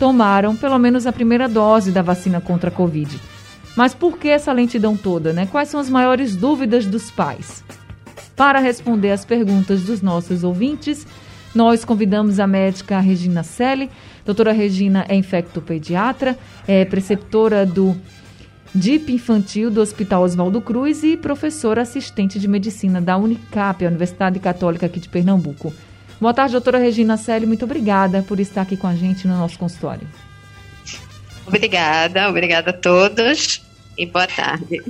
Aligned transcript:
tomaram 0.00 0.56
pelo 0.56 0.76
menos 0.80 1.06
a 1.06 1.12
primeira 1.12 1.48
dose 1.48 1.92
da 1.92 2.02
vacina 2.02 2.40
contra 2.40 2.68
a 2.68 2.72
Covid. 2.72 3.20
Mas 3.76 3.94
por 3.94 4.18
que 4.18 4.26
essa 4.26 4.52
lentidão 4.52 4.96
toda, 4.96 5.32
né? 5.32 5.46
Quais 5.46 5.68
são 5.68 5.78
as 5.78 5.88
maiores 5.88 6.34
dúvidas 6.34 6.86
dos 6.86 7.08
pais? 7.08 7.62
Para 8.34 8.58
responder 8.58 9.12
as 9.12 9.24
perguntas 9.24 9.82
dos 9.82 10.02
nossos 10.02 10.42
ouvintes, 10.42 11.06
nós 11.54 11.84
convidamos 11.84 12.40
a 12.40 12.46
médica 12.48 12.98
Regina 12.98 13.44
Selle. 13.44 13.88
Doutora 14.24 14.50
Regina 14.50 15.06
é 15.08 15.14
infectopediatra, 15.14 16.36
é 16.66 16.84
preceptora 16.84 17.64
do 17.64 17.96
DIP 18.74 19.14
Infantil 19.14 19.70
do 19.70 19.80
Hospital 19.80 20.22
Oswaldo 20.22 20.60
Cruz 20.60 21.02
e 21.02 21.16
professora 21.16 21.82
assistente 21.82 22.38
de 22.38 22.46
medicina 22.46 23.00
da 23.00 23.16
Unicap, 23.16 23.84
a 23.84 23.88
Universidade 23.88 24.38
Católica 24.38 24.86
aqui 24.86 25.00
de 25.00 25.08
Pernambuco. 25.08 25.72
Boa 26.20 26.34
tarde, 26.34 26.52
doutora 26.52 26.78
Regina 26.78 27.16
Selle. 27.16 27.46
Muito 27.46 27.64
obrigada 27.64 28.22
por 28.22 28.38
estar 28.38 28.62
aqui 28.62 28.76
com 28.76 28.86
a 28.86 28.94
gente 28.94 29.26
no 29.26 29.38
nosso 29.38 29.58
consultório. 29.58 30.06
Obrigada, 31.46 32.28
obrigada 32.28 32.70
a 32.70 32.74
todos 32.74 33.62
e 33.96 34.04
boa 34.04 34.26
tarde. 34.26 34.82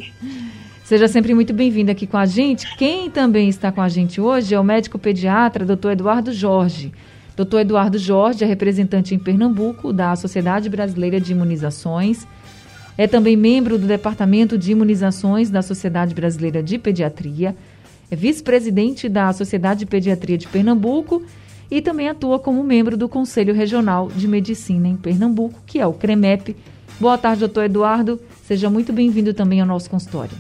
Seja 0.83 1.07
sempre 1.07 1.33
muito 1.35 1.53
bem-vinda 1.55 1.93
aqui 1.93 2.07
com 2.07 2.17
a 2.17 2.27
gente. 2.27 2.67
Quem 2.77 3.09
também 3.11 3.49
está 3.49 3.71
com 3.71 3.81
a 3.81 3.89
gente 3.89 4.21
hoje 4.21 4.55
é 4.55 4.59
o 4.59 4.65
médico 4.65 4.99
pediatra, 4.99 5.65
doutor 5.65 5.93
Eduardo 5.93 6.33
Jorge. 6.33 6.93
Doutor 7.37 7.61
Eduardo 7.61 7.97
Jorge 7.97 8.43
é 8.43 8.47
representante 8.47 9.15
em 9.15 9.19
Pernambuco 9.19 9.93
da 9.93 10.17
Sociedade 10.17 10.69
Brasileira 10.69 11.21
de 11.21 11.31
Imunizações 11.31 12.27
é 12.99 13.07
também 13.07 13.37
membro 13.37 13.79
do 13.79 13.87
Departamento 13.87 14.59
de 14.59 14.73
Imunizações 14.73 15.49
da 15.49 15.63
Sociedade 15.63 16.13
Brasileira 16.13 16.61
de 16.61 16.77
Pediatria, 16.77 17.55
é 18.11 18.17
vice-presidente 18.17 19.09
da 19.09 19.33
Sociedade 19.33 19.81
de 19.81 19.87
Pediatria 19.87 20.37
de 20.37 20.49
Pernambuco 20.49 21.23
e 21.71 21.81
também 21.81 22.09
atua 22.09 22.41
como 22.41 22.65
membro 22.65 22.97
do 22.97 23.09
Conselho 23.09 23.55
Regional 23.55 24.09
de 24.09 24.27
Medicina 24.27 24.89
em 24.89 24.97
Pernambuco, 24.97 25.61
que 25.65 25.79
é 25.79 25.87
o 25.87 25.93
CREMEP. 25.93 26.57
Boa 26.99 27.17
tarde, 27.17 27.41
doutor 27.41 27.65
Eduardo. 27.65 28.19
Seja 28.43 28.69
muito 28.69 28.93
bem-vindo 28.93 29.33
também 29.33 29.61
ao 29.61 29.67
nosso 29.67 29.89
consultório. 29.89 30.37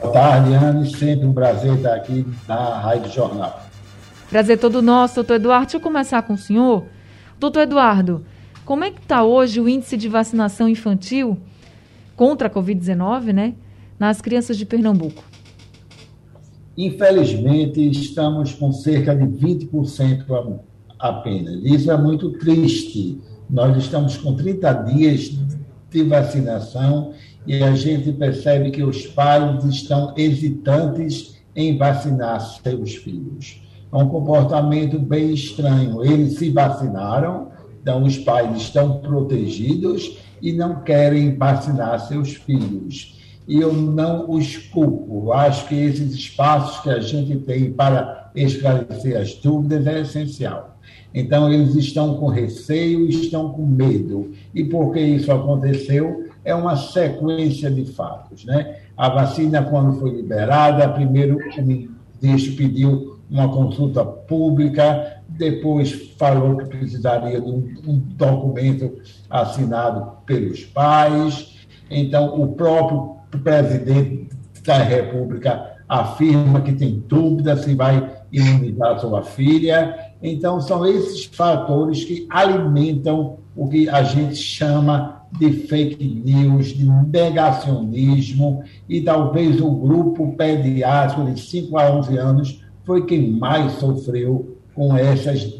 Boa 0.00 0.12
tarde, 0.12 0.54
Anne. 0.54 0.90
Sempre 0.90 1.26
um 1.26 1.32
prazer 1.32 1.74
estar 1.74 1.94
aqui 1.94 2.26
na 2.48 2.80
Rádio 2.80 3.12
Jornal. 3.12 3.62
Prazer 4.28 4.58
todo 4.58 4.82
nosso, 4.82 5.16
doutor 5.16 5.34
Eduardo. 5.34 5.66
Deixa 5.66 5.76
eu 5.76 5.80
começar 5.80 6.22
com 6.22 6.32
o 6.32 6.38
senhor. 6.38 6.86
Doutor 7.38 7.60
Eduardo, 7.60 8.24
como 8.66 8.82
é 8.82 8.90
que 8.90 9.00
está 9.00 9.22
hoje 9.22 9.60
o 9.60 9.68
índice 9.68 9.96
de 9.96 10.08
vacinação 10.08 10.68
infantil 10.68 11.38
contra 12.16 12.48
a 12.48 12.50
Covid-19, 12.50 13.32
né, 13.32 13.54
nas 13.96 14.20
crianças 14.20 14.58
de 14.58 14.66
Pernambuco? 14.66 15.22
Infelizmente, 16.76 17.88
estamos 17.88 18.52
com 18.52 18.72
cerca 18.72 19.14
de 19.14 19.24
20% 19.24 20.58
apenas. 20.98 21.64
Isso 21.64 21.90
é 21.90 21.96
muito 21.96 22.32
triste. 22.32 23.18
Nós 23.48 23.76
estamos 23.76 24.16
com 24.16 24.34
30 24.34 24.72
dias 24.82 25.32
de 25.88 26.02
vacinação 26.02 27.12
e 27.46 27.62
a 27.62 27.72
gente 27.72 28.12
percebe 28.12 28.72
que 28.72 28.82
os 28.82 29.06
pais 29.06 29.64
estão 29.64 30.12
hesitantes 30.16 31.36
em 31.54 31.78
vacinar 31.78 32.40
seus 32.40 32.96
filhos. 32.96 33.62
É 33.92 33.96
um 33.96 34.08
comportamento 34.08 34.98
bem 34.98 35.32
estranho. 35.32 36.04
Eles 36.04 36.34
se 36.34 36.50
vacinaram, 36.50 37.55
então, 37.86 38.02
os 38.02 38.18
pais 38.18 38.56
estão 38.56 38.98
protegidos 38.98 40.18
e 40.42 40.52
não 40.52 40.82
querem 40.82 41.36
vacinar 41.36 42.00
seus 42.00 42.34
filhos. 42.34 43.16
E 43.46 43.60
eu 43.60 43.72
não 43.72 44.28
os 44.28 44.56
culpo. 44.56 45.30
Acho 45.30 45.68
que 45.68 45.76
esses 45.76 46.12
espaços 46.12 46.80
que 46.80 46.90
a 46.90 46.98
gente 46.98 47.36
tem 47.36 47.70
para 47.70 48.32
esclarecer 48.34 49.16
as 49.16 49.34
dúvidas 49.34 49.86
é 49.86 50.00
essencial. 50.00 50.76
Então, 51.14 51.48
eles 51.48 51.76
estão 51.76 52.16
com 52.16 52.26
receio, 52.26 53.06
estão 53.08 53.50
com 53.50 53.64
medo. 53.64 54.32
E 54.52 54.64
por 54.64 54.92
que 54.92 54.98
isso 54.98 55.30
aconteceu? 55.30 56.28
É 56.44 56.56
uma 56.56 56.74
sequência 56.74 57.70
de 57.70 57.84
fatos. 57.84 58.44
Né? 58.44 58.78
A 58.96 59.10
vacina, 59.10 59.62
quando 59.62 60.00
foi 60.00 60.10
liberada, 60.10 60.88
primeiro 60.88 61.38
o 61.38 61.62
ministro 62.20 62.56
pediu 62.56 63.16
uma 63.30 63.48
consulta 63.48 64.04
pública, 64.04 65.15
depois 65.36 66.12
falou 66.18 66.56
que 66.56 66.66
precisaria 66.66 67.40
de 67.40 67.46
um, 67.46 67.74
um 67.86 67.98
documento 67.98 68.98
assinado 69.28 70.12
pelos 70.24 70.64
pais. 70.64 71.56
Então, 71.90 72.40
o 72.40 72.54
próprio 72.54 73.16
presidente 73.42 74.30
da 74.64 74.78
República 74.78 75.76
afirma 75.88 76.60
que 76.60 76.72
tem 76.72 77.02
dúvida 77.06 77.56
se 77.56 77.74
vai 77.74 78.16
imunizar 78.32 78.98
sua 78.98 79.22
filha. 79.22 79.96
Então, 80.22 80.60
são 80.60 80.84
esses 80.84 81.24
fatores 81.26 82.04
que 82.04 82.26
alimentam 82.28 83.38
o 83.54 83.68
que 83.68 83.88
a 83.88 84.02
gente 84.02 84.36
chama 84.36 85.22
de 85.38 85.52
fake 85.52 86.22
news, 86.24 86.68
de 86.68 86.84
negacionismo, 86.84 88.62
e 88.88 89.00
talvez 89.00 89.60
o 89.60 89.70
grupo 89.70 90.34
pediátrico 90.36 91.30
de 91.30 91.40
5 91.40 91.78
a 91.78 91.90
11 91.90 92.16
anos 92.16 92.64
foi 92.84 93.04
quem 93.04 93.32
mais 93.32 93.72
sofreu 93.72 94.55
com 94.76 94.94
essas 94.94 95.58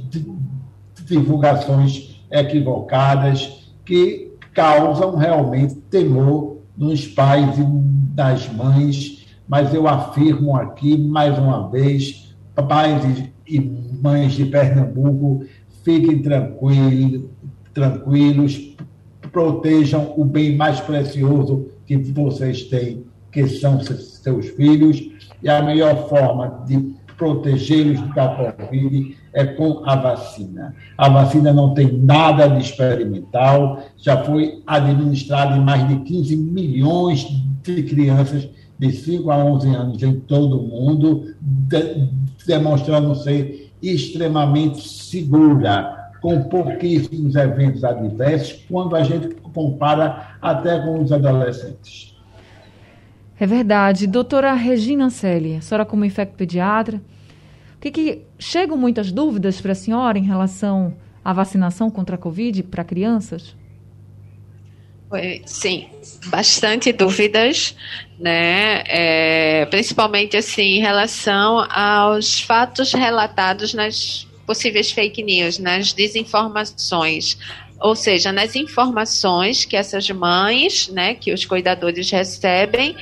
divulgações 1.06 2.22
equivocadas 2.31 3.72
que 3.84 4.32
causam 4.53 5.16
realmente 5.16 5.75
temor 5.91 6.59
nos 6.77 7.06
pais 7.09 7.59
e 7.59 7.65
das 8.15 8.49
mães. 8.53 9.27
Mas 9.49 9.72
eu 9.72 9.88
afirmo 9.88 10.54
aqui, 10.54 10.99
mais 10.99 11.38
uma 11.38 11.71
vez, 11.71 12.37
pais 12.69 13.31
e 13.47 13.60
mães 13.60 14.32
de 14.32 14.44
Pernambuco, 14.44 15.47
fiquem 15.83 16.21
tranquilos, 16.21 17.25
tranquilos, 17.72 18.77
protejam 19.33 20.15
o 20.16 20.25
bem 20.25 20.56
mais 20.56 20.81
precioso 20.81 21.69
que 21.87 21.97
vocês 21.97 22.65
têm, 22.65 23.04
que 23.31 23.47
são 23.47 23.81
seus 23.81 24.48
filhos, 24.48 25.00
e 25.43 25.48
a 25.48 25.62
melhor 25.62 26.09
forma 26.09 26.65
de 26.66 26.95
protegê-los 27.16 28.00
da 28.15 28.28
Covid 28.28 29.16
é 29.32 29.44
com 29.44 29.82
a 29.84 29.97
vacina. 29.97 30.75
A 30.97 31.09
vacina 31.09 31.53
não 31.53 31.75
tem 31.75 31.93
nada 31.93 32.49
de 32.49 32.62
experimental, 32.62 33.82
já 33.97 34.22
foi 34.25 34.62
administrada 34.66 35.56
em 35.56 35.60
mais 35.60 35.87
de 35.88 35.97
15 36.00 36.37
milhões 36.37 37.27
de 37.62 37.82
crianças 37.82 38.49
de 38.78 38.93
5 38.93 39.31
a 39.31 39.38
11 39.38 39.75
anos 39.75 40.03
em 40.03 40.21
todo 40.21 40.60
o 40.60 40.62
mundo, 40.62 41.34
de, 41.41 42.09
demonstrando 42.47 43.15
ser 43.15 43.72
extremamente 43.83 44.87
segura, 44.87 46.10
com 46.21 46.43
pouquíssimos 46.44 47.37
eventos 47.37 47.84
adversos, 47.84 48.65
quando 48.69 48.97
a 48.97 49.03
gente 49.03 49.34
compara 49.53 50.37
até 50.41 50.81
com 50.81 51.03
os 51.03 51.12
adolescentes. 51.12 52.16
É 53.38 53.47
verdade. 53.47 54.06
Doutora 54.06 54.54
Regina 54.54 55.10
Selle, 55.10 55.56
a 55.56 55.60
senhora 55.60 55.84
como 55.84 56.04
infectopediatra, 56.04 57.00
o 57.76 57.80
que, 57.80 57.91
que 57.91 58.22
chegam 58.38 58.76
muitas 58.76 59.12
dúvidas 59.12 59.60
para 59.60 59.72
a 59.72 59.74
senhora 59.74 60.19
em 60.19 60.24
relação 60.24 60.97
à 61.24 61.33
vacinação 61.33 61.91
contra 61.91 62.16
a 62.16 62.18
Covid 62.18 62.62
para 62.65 62.83
crianças? 62.83 63.54
Sim, 65.44 65.86
bastante 66.27 66.92
dúvidas, 66.92 67.77
né? 68.18 68.83
É, 68.86 69.66
principalmente 69.66 70.36
assim 70.36 70.78
em 70.78 70.80
relação 70.80 71.65
aos 71.71 72.41
fatos 72.41 72.92
relatados 72.92 73.72
nas 73.72 74.27
possíveis 74.47 74.91
fake 74.91 75.22
news, 75.22 75.59
nas 75.59 75.92
desinformações, 75.92 77.38
ou 77.80 77.94
seja, 77.94 78.32
nas 78.32 78.56
informações 78.56 79.64
que 79.64 79.76
essas 79.76 80.08
mães, 80.10 80.88
né, 80.88 81.14
que 81.14 81.32
os 81.32 81.44
cuidadores 81.44 82.10
recebem 82.10 82.96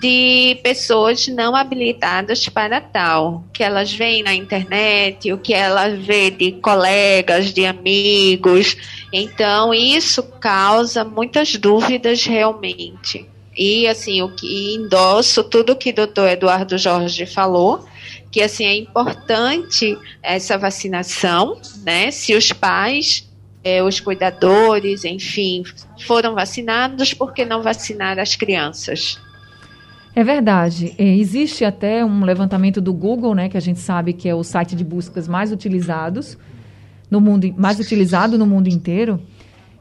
de 0.00 0.58
pessoas 0.62 1.28
não 1.28 1.54
habilitadas 1.54 2.48
para 2.48 2.80
tal, 2.80 3.44
que 3.52 3.62
elas 3.62 3.92
veem 3.92 4.22
na 4.22 4.34
internet, 4.34 5.32
o 5.32 5.38
que 5.38 5.54
elas 5.54 5.98
vê 5.98 6.30
de 6.30 6.52
colegas, 6.52 7.52
de 7.52 7.64
amigos. 7.64 8.76
Então, 9.12 9.72
isso 9.72 10.22
causa 10.22 11.04
muitas 11.04 11.56
dúvidas 11.56 12.24
realmente. 12.24 13.26
E 13.56 13.86
assim, 13.86 14.20
o 14.20 14.34
que 14.34 14.74
endosso 14.74 15.44
tudo 15.44 15.76
que 15.76 15.90
o 15.90 15.94
doutor 15.94 16.28
Eduardo 16.28 16.76
Jorge 16.76 17.24
falou, 17.24 17.84
que 18.30 18.42
assim 18.42 18.64
é 18.64 18.74
importante 18.74 19.96
essa 20.20 20.58
vacinação, 20.58 21.60
né? 21.84 22.10
Se 22.10 22.34
os 22.34 22.52
pais 22.52 23.23
é, 23.64 23.82
os 23.82 23.98
cuidadores, 23.98 25.04
enfim, 25.04 25.64
foram 26.06 26.34
vacinados, 26.34 27.14
por 27.14 27.32
que 27.32 27.44
não 27.44 27.62
vacinar 27.62 28.18
as 28.18 28.36
crianças? 28.36 29.18
É 30.14 30.22
verdade. 30.22 30.94
É, 30.98 31.16
existe 31.16 31.64
até 31.64 32.04
um 32.04 32.24
levantamento 32.24 32.80
do 32.80 32.92
Google, 32.92 33.34
né, 33.34 33.48
que 33.48 33.56
a 33.56 33.60
gente 33.60 33.80
sabe 33.80 34.12
que 34.12 34.28
é 34.28 34.34
o 34.34 34.44
site 34.44 34.76
de 34.76 34.84
buscas 34.84 35.26
mais 35.26 35.50
utilizados 35.50 36.38
no 37.10 37.20
mundo, 37.20 37.52
mais 37.56 37.80
utilizado 37.80 38.38
no 38.38 38.46
mundo 38.46 38.68
inteiro, 38.68 39.20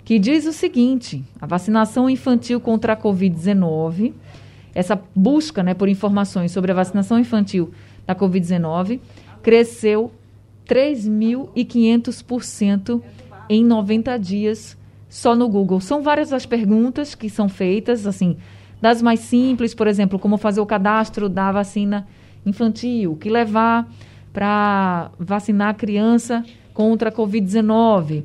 que 0.04 0.18
diz 0.18 0.48
o 0.48 0.54
seguinte: 0.54 1.24
a 1.40 1.46
vacinação 1.46 2.10
infantil 2.10 2.60
contra 2.60 2.94
a 2.94 2.98
Covid-19, 2.98 4.14
essa 4.74 5.00
busca, 5.16 5.62
né, 5.62 5.76
por 5.76 5.90
informações 5.90 6.52
sobre 6.52 6.72
a 6.72 6.76
vacinação 6.76 7.20
infantil 7.20 7.72
da 8.08 8.16
Covid-19 8.16 9.00
cresceu 9.42 10.12
3.500% 10.68 13.02
em 13.50 13.64
90 13.64 14.18
dias 14.18 14.78
só 15.10 15.36
no 15.36 15.48
Google. 15.48 15.80
São 15.80 16.02
várias 16.02 16.34
as 16.34 16.46
perguntas 16.46 17.16
que 17.16 17.30
são 17.30 17.48
feitas, 17.48 18.08
assim, 18.08 18.38
das 18.82 19.02
mais 19.02 19.22
simples, 19.22 19.74
por 19.74 19.88
exemplo, 19.88 20.18
como 20.20 20.38
fazer 20.38 20.60
o 20.60 20.66
cadastro 20.66 21.30
da 21.30 21.52
vacina 21.52 22.08
infantil, 22.46 23.14
o 23.14 23.16
que 23.16 23.30
levar 23.30 23.88
para 24.34 25.12
vacinar 25.20 25.70
a 25.70 25.74
criança 25.74 26.44
contra 26.74 27.10
a 27.10 27.12
Covid-19. 27.12 28.24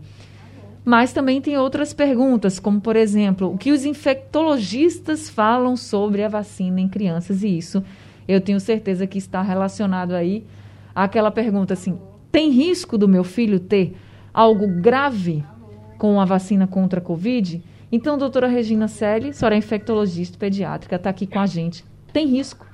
Mas 0.84 1.12
também 1.12 1.40
tem 1.40 1.58
outras 1.58 1.92
perguntas, 1.92 2.58
como, 2.58 2.80
por 2.80 2.96
exemplo, 2.96 3.52
o 3.52 3.58
que 3.58 3.70
os 3.70 3.84
infectologistas 3.84 5.28
falam 5.28 5.76
sobre 5.76 6.24
a 6.24 6.28
vacina 6.28 6.80
em 6.80 6.88
crianças, 6.88 7.42
e 7.42 7.58
isso 7.58 7.84
eu 8.26 8.40
tenho 8.40 8.58
certeza 8.58 9.06
que 9.06 9.18
está 9.18 9.42
relacionado 9.42 10.12
aí 10.12 10.44
àquela 10.94 11.30
pergunta 11.30 11.74
assim: 11.74 11.98
tem 12.30 12.50
risco 12.50 12.98
do 12.98 13.06
meu 13.08 13.24
filho 13.24 13.60
ter 13.60 13.96
algo 14.38 14.68
grave 14.68 15.44
com 15.98 16.20
a 16.20 16.24
vacina 16.24 16.64
contra 16.64 17.00
a 17.00 17.02
Covid? 17.02 17.60
Então, 17.90 18.16
doutora 18.16 18.46
Regina 18.46 18.86
Selle, 18.86 19.32
senhora 19.32 19.56
infectologista 19.56 20.38
pediátrica, 20.38 20.94
está 20.94 21.10
aqui 21.10 21.26
com 21.26 21.40
a 21.40 21.46
gente. 21.46 21.84
Tem 22.12 22.24
risco? 22.24 22.64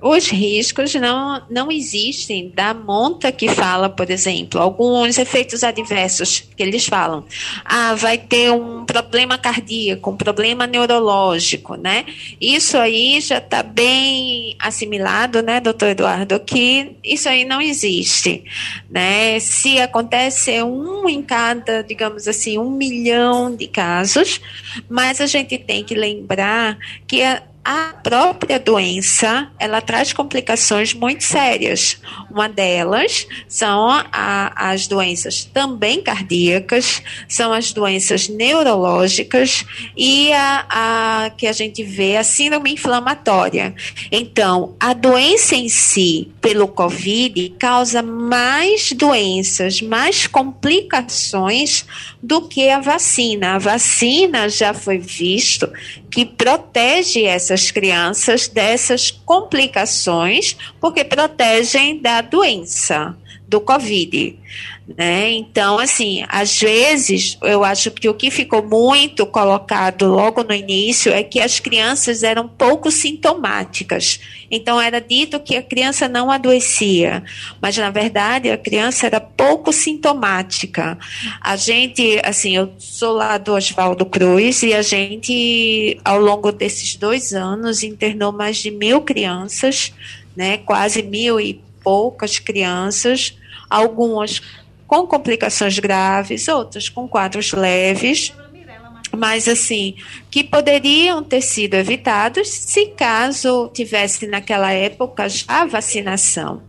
Os 0.00 0.28
riscos 0.28 0.94
não, 0.94 1.42
não 1.50 1.70
existem 1.70 2.50
da 2.54 2.72
monta 2.72 3.30
que 3.30 3.48
fala, 3.48 3.88
por 3.88 4.10
exemplo, 4.10 4.60
alguns 4.60 5.18
efeitos 5.18 5.62
adversos 5.62 6.44
que 6.56 6.62
eles 6.62 6.86
falam. 6.86 7.24
Ah, 7.64 7.94
vai 7.94 8.16
ter 8.16 8.50
um 8.50 8.84
problema 8.84 9.36
cardíaco, 9.36 10.10
um 10.10 10.16
problema 10.16 10.66
neurológico, 10.66 11.74
né? 11.74 12.06
Isso 12.40 12.78
aí 12.78 13.20
já 13.20 13.38
está 13.38 13.62
bem 13.62 14.56
assimilado, 14.58 15.42
né, 15.42 15.60
doutor 15.60 15.90
Eduardo, 15.90 16.40
que 16.40 16.96
isso 17.04 17.28
aí 17.28 17.44
não 17.44 17.60
existe, 17.60 18.44
né? 18.88 19.38
Se 19.38 19.78
acontece 19.80 20.52
é 20.52 20.64
um 20.64 21.08
em 21.08 21.22
cada, 21.22 21.82
digamos 21.82 22.26
assim, 22.26 22.58
um 22.58 22.70
milhão 22.70 23.54
de 23.54 23.66
casos, 23.66 24.40
mas 24.88 25.20
a 25.20 25.26
gente 25.26 25.58
tem 25.58 25.84
que 25.84 25.94
lembrar 25.94 26.78
que 27.06 27.22
a, 27.22 27.42
a 27.64 27.92
própria 28.02 28.58
doença 28.58 29.50
ela 29.58 29.82
traz 29.82 30.12
complicações 30.12 30.94
muito 30.94 31.22
sérias. 31.22 32.00
Uma 32.30 32.48
delas 32.48 33.26
são 33.48 33.86
a, 33.90 34.70
as 34.70 34.86
doenças 34.86 35.44
também 35.44 36.02
cardíacas, 36.02 37.02
são 37.28 37.52
as 37.52 37.72
doenças 37.72 38.28
neurológicas 38.28 39.64
e 39.94 40.32
a, 40.32 40.66
a 40.70 41.30
que 41.36 41.46
a 41.46 41.52
gente 41.52 41.82
vê 41.82 42.16
a 42.16 42.24
síndrome 42.24 42.72
inflamatória. 42.72 43.74
Então, 44.10 44.74
a 44.80 44.94
doença 44.94 45.54
em 45.54 45.68
si, 45.68 46.30
pelo 46.40 46.66
COVID, 46.66 47.56
causa 47.58 48.02
mais 48.02 48.92
doenças, 48.92 49.82
mais 49.82 50.26
complicações 50.26 51.84
do 52.22 52.42
que 52.48 52.70
a 52.70 52.80
vacina. 52.80 53.56
A 53.56 53.58
vacina 53.58 54.48
já 54.48 54.72
foi 54.72 54.98
visto 54.98 55.70
que 56.10 56.24
protege 56.24 57.22
essas 57.50 57.70
crianças 57.70 58.46
dessas 58.46 59.10
complicações, 59.10 60.56
porque 60.80 61.04
protegem 61.04 62.00
da 62.00 62.20
doença 62.20 63.16
do 63.50 63.60
Covid. 63.60 64.38
Né? 64.96 65.32
Então, 65.32 65.78
assim, 65.78 66.24
às 66.28 66.58
vezes, 66.58 67.36
eu 67.42 67.64
acho 67.64 67.90
que 67.90 68.08
o 68.08 68.14
que 68.14 68.30
ficou 68.30 68.62
muito 68.62 69.26
colocado 69.26 70.06
logo 70.06 70.42
no 70.42 70.54
início 70.54 71.12
é 71.12 71.22
que 71.22 71.40
as 71.40 71.60
crianças 71.60 72.22
eram 72.22 72.48
pouco 72.48 72.90
sintomáticas. 72.90 74.20
Então, 74.50 74.80
era 74.80 75.00
dito 75.00 75.38
que 75.40 75.56
a 75.56 75.62
criança 75.62 76.08
não 76.08 76.30
adoecia, 76.30 77.22
mas 77.60 77.76
na 77.76 77.90
verdade 77.90 78.50
a 78.50 78.58
criança 78.58 79.06
era 79.06 79.20
pouco 79.20 79.72
sintomática. 79.72 80.98
A 81.40 81.56
gente, 81.56 82.20
assim, 82.24 82.56
eu 82.56 82.72
sou 82.78 83.12
lá 83.12 83.38
do 83.38 83.54
Oswaldo 83.54 84.06
Cruz 84.06 84.62
e 84.62 84.74
a 84.74 84.82
gente, 84.82 85.98
ao 86.04 86.20
longo 86.20 86.50
desses 86.50 86.96
dois 86.96 87.32
anos, 87.32 87.82
internou 87.82 88.32
mais 88.32 88.58
de 88.58 88.70
mil 88.70 89.02
crianças, 89.02 89.92
né? 90.36 90.58
Quase 90.58 91.02
mil 91.02 91.40
e 91.40 91.60
poucas 91.82 92.38
crianças, 92.38 93.34
algumas 93.70 94.42
com 94.86 95.06
complicações 95.06 95.78
graves, 95.78 96.48
outras 96.48 96.88
com 96.88 97.06
quadros 97.06 97.52
leves, 97.52 98.34
mas 99.16 99.48
assim, 99.48 99.94
que 100.30 100.42
poderiam 100.44 101.22
ter 101.22 101.40
sido 101.40 101.74
evitados 101.74 102.48
se 102.48 102.86
caso 102.86 103.70
tivesse 103.72 104.26
naquela 104.26 104.72
época 104.72 105.28
já 105.28 105.44
a 105.48 105.64
vacinação. 105.64 106.62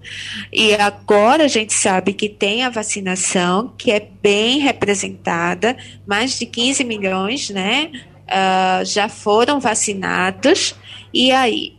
E 0.52 0.74
agora 0.76 1.46
a 1.46 1.48
gente 1.48 1.74
sabe 1.74 2.14
que 2.14 2.30
tem 2.30 2.64
a 2.64 2.70
vacinação, 2.70 3.74
que 3.78 3.92
é 3.92 4.08
bem 4.22 4.60
representada, 4.60 5.76
mais 6.06 6.38
de 6.38 6.46
15 6.46 6.84
milhões, 6.84 7.50
né? 7.50 7.92
Uh, 8.28 8.86
já 8.86 9.10
foram 9.10 9.60
vacinados, 9.60 10.76
e 11.14 11.32
aí, 11.32 11.74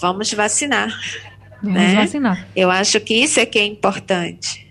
vamos 0.00 0.32
vacinar. 0.32 0.90
Vamos 1.62 1.78
né? 1.78 1.94
vacinar. 1.94 2.46
Eu 2.54 2.70
acho 2.70 3.00
que 3.00 3.14
isso 3.14 3.38
é 3.40 3.46
que 3.46 3.58
é 3.58 3.66
importante. 3.66 4.70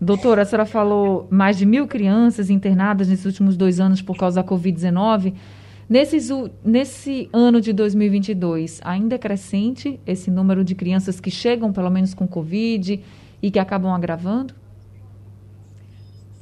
Doutora, 0.00 0.42
a 0.42 0.44
senhora 0.46 0.64
falou 0.64 1.28
mais 1.30 1.58
de 1.58 1.66
mil 1.66 1.86
crianças 1.86 2.48
internadas 2.48 3.08
nesses 3.08 3.26
últimos 3.26 3.56
dois 3.56 3.78
anos 3.78 4.00
por 4.00 4.16
causa 4.16 4.42
da 4.42 4.48
Covid-19. 4.48 5.34
nesse 6.64 7.28
ano 7.32 7.60
de 7.60 7.72
2022, 7.72 8.80
ainda 8.82 9.16
é 9.16 9.18
crescente 9.18 10.00
esse 10.06 10.30
número 10.30 10.64
de 10.64 10.74
crianças 10.74 11.20
que 11.20 11.30
chegam, 11.30 11.70
pelo 11.70 11.90
menos, 11.90 12.14
com 12.14 12.26
Covid 12.26 13.00
e 13.42 13.50
que 13.50 13.58
acabam 13.58 13.92
agravando? 13.92 14.54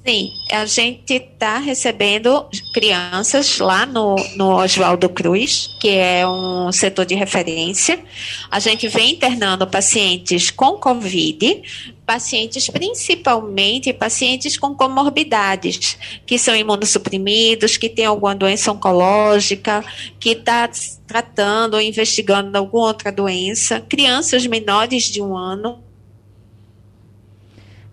Sim, 0.09 0.33
a 0.51 0.65
gente 0.65 1.13
está 1.13 1.59
recebendo 1.59 2.47
crianças 2.73 3.59
lá 3.59 3.85
no, 3.85 4.17
no 4.37 4.55
Oswaldo 4.57 5.07
Cruz, 5.11 5.69
que 5.79 5.91
é 5.91 6.27
um 6.27 6.73
setor 6.73 7.05
de 7.05 7.15
referência. 7.15 8.03
A 8.51 8.59
gente 8.59 8.89
vem 8.89 9.13
internando 9.13 9.67
pacientes 9.67 10.51
com 10.51 10.79
Covid, 10.79 11.63
pacientes 12.07 12.71
principalmente 12.71 13.93
pacientes 13.93 14.57
com 14.57 14.75
comorbidades, 14.75 15.99
que 16.25 16.39
são 16.39 16.57
imunossuprimidos, 16.57 17.77
que 17.77 17.91
têm 17.91 18.07
alguma 18.07 18.35
doença 18.35 18.73
oncológica, 18.73 19.85
que 20.19 20.31
está 20.31 20.71
tratando 21.07 21.75
ou 21.75 21.83
investigando 21.83 22.57
alguma 22.57 22.87
outra 22.87 23.13
doença, 23.13 23.79
crianças 23.87 24.47
menores 24.47 25.05
de 25.05 25.21
um 25.21 25.37
ano 25.37 25.87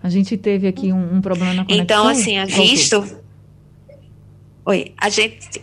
a 0.06 0.10
gente 0.10 0.38
teve 0.38 0.68
aqui 0.68 0.94
um, 0.94 1.16
um 1.16 1.20
problema 1.20 1.52
na 1.56 1.66
conexão. 1.66 1.84
Então, 1.84 2.08
assim, 2.08 2.38
a 2.38 2.46
visto. 2.46 3.04
Oi, 4.64 4.94
a 4.96 5.10
gente. 5.10 5.60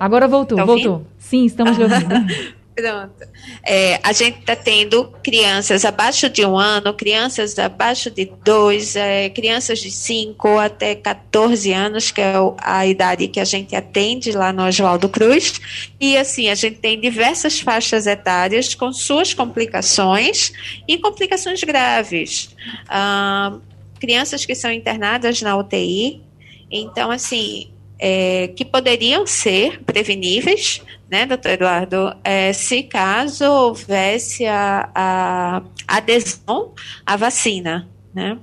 Agora 0.00 0.26
voltou, 0.26 0.58
tá 0.58 0.64
voltou. 0.64 1.06
Sim, 1.20 1.44
estamos 1.44 1.78
ouvindo. 1.78 2.12
Pronto. 2.74 3.26
É, 3.64 3.98
a 4.02 4.12
gente 4.12 4.40
está 4.40 4.54
tendo 4.54 5.06
crianças 5.22 5.82
abaixo 5.84 6.28
de 6.28 6.44
um 6.44 6.58
ano, 6.58 6.92
crianças 6.92 7.58
abaixo 7.58 8.10
de 8.10 8.30
dois, 8.44 8.96
é, 8.96 9.30
crianças 9.30 9.78
de 9.78 9.90
5 9.90 10.58
até 10.58 10.94
14 10.94 11.72
anos, 11.72 12.10
que 12.10 12.20
é 12.20 12.34
a 12.58 12.86
idade 12.86 13.28
que 13.28 13.40
a 13.40 13.46
gente 13.46 13.74
atende 13.74 14.32
lá 14.32 14.52
no 14.52 14.66
Oswaldo 14.66 15.08
Cruz. 15.08 15.58
E 15.98 16.18
assim, 16.18 16.50
a 16.50 16.54
gente 16.54 16.76
tem 16.76 17.00
diversas 17.00 17.60
faixas 17.60 18.06
etárias 18.06 18.74
com 18.74 18.92
suas 18.92 19.32
complicações 19.32 20.52
e 20.86 20.98
complicações 20.98 21.64
graves. 21.64 22.54
Ah, 22.88 23.56
crianças 23.98 24.44
que 24.44 24.54
são 24.54 24.70
internadas 24.70 25.40
na 25.42 25.56
UTI. 25.56 26.22
Então, 26.70 27.10
assim, 27.10 27.72
é, 27.98 28.48
que 28.48 28.64
poderiam 28.64 29.26
ser 29.26 29.82
preveníveis, 29.84 30.82
né, 31.10 31.24
doutor 31.26 31.52
Eduardo, 31.52 32.12
é, 32.24 32.52
se 32.52 32.82
caso 32.82 33.44
houvesse 33.44 34.46
a, 34.46 34.90
a 34.94 35.62
adesão 35.86 36.72
à 37.04 37.16
vacina, 37.16 37.88
né? 38.14 38.38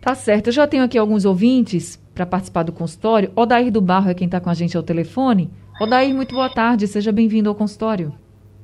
Tá 0.00 0.14
certo. 0.14 0.48
Eu 0.48 0.52
já 0.52 0.66
tenho 0.66 0.84
aqui 0.84 0.96
alguns 0.96 1.24
ouvintes 1.24 1.96
para 2.14 2.24
participar 2.24 2.62
do 2.62 2.72
consultório. 2.72 3.32
Odair 3.34 3.70
do 3.70 3.80
Barro 3.80 4.10
é 4.10 4.14
quem 4.14 4.26
está 4.26 4.40
com 4.40 4.50
a 4.50 4.54
gente 4.54 4.76
ao 4.76 4.82
telefone. 4.82 5.50
Odair, 5.80 6.14
muito 6.14 6.34
boa 6.34 6.48
tarde. 6.48 6.86
Seja 6.86 7.12
bem-vindo 7.12 7.48
ao 7.48 7.54
consultório. 7.54 8.12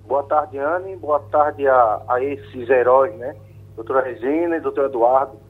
Boa 0.07 0.23
tarde, 0.25 0.59
Anne. 0.59 0.97
Boa 0.97 1.21
tarde 1.21 1.67
a, 1.67 2.03
a 2.09 2.23
esses 2.23 2.69
heróis, 2.69 3.15
né? 3.17 3.35
Doutora 3.77 4.03
Regina 4.03 4.57
e 4.57 4.61
doutor 4.61 4.87
Eduardo. 4.87 5.44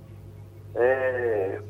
É, 0.75 1.61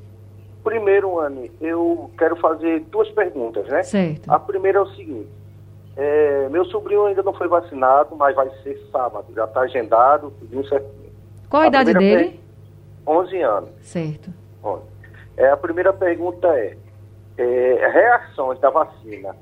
primeiro, 0.62 1.18
Anne, 1.20 1.50
eu 1.60 2.10
quero 2.16 2.36
fazer 2.36 2.80
duas 2.90 3.08
perguntas, 3.10 3.66
né? 3.68 3.82
Certo. 3.82 4.30
A 4.30 4.38
primeira 4.38 4.78
é 4.78 4.82
o 4.82 4.94
seguinte. 4.94 5.28
É, 5.96 6.48
meu 6.48 6.64
sobrinho 6.64 7.06
ainda 7.06 7.22
não 7.22 7.32
foi 7.32 7.46
vacinado, 7.46 8.16
mas 8.16 8.34
vai 8.34 8.50
ser 8.62 8.76
sábado. 8.90 9.26
Já 9.34 9.44
está 9.44 9.60
agendado, 9.60 10.32
tudo 10.40 10.68
certinho. 10.68 11.12
Qual 11.48 11.62
a, 11.62 11.66
a 11.66 11.68
idade 11.68 11.94
dele? 11.94 12.24
Per... 12.24 12.44
11 13.06 13.42
anos. 13.42 13.70
Certo. 13.82 14.30
11. 14.62 14.82
É, 15.36 15.50
a 15.50 15.56
primeira 15.56 15.92
pergunta 15.92 16.48
é, 16.48 16.76
é, 17.36 17.88
reações 17.92 18.58
da 18.60 18.70
vacina 18.70 19.36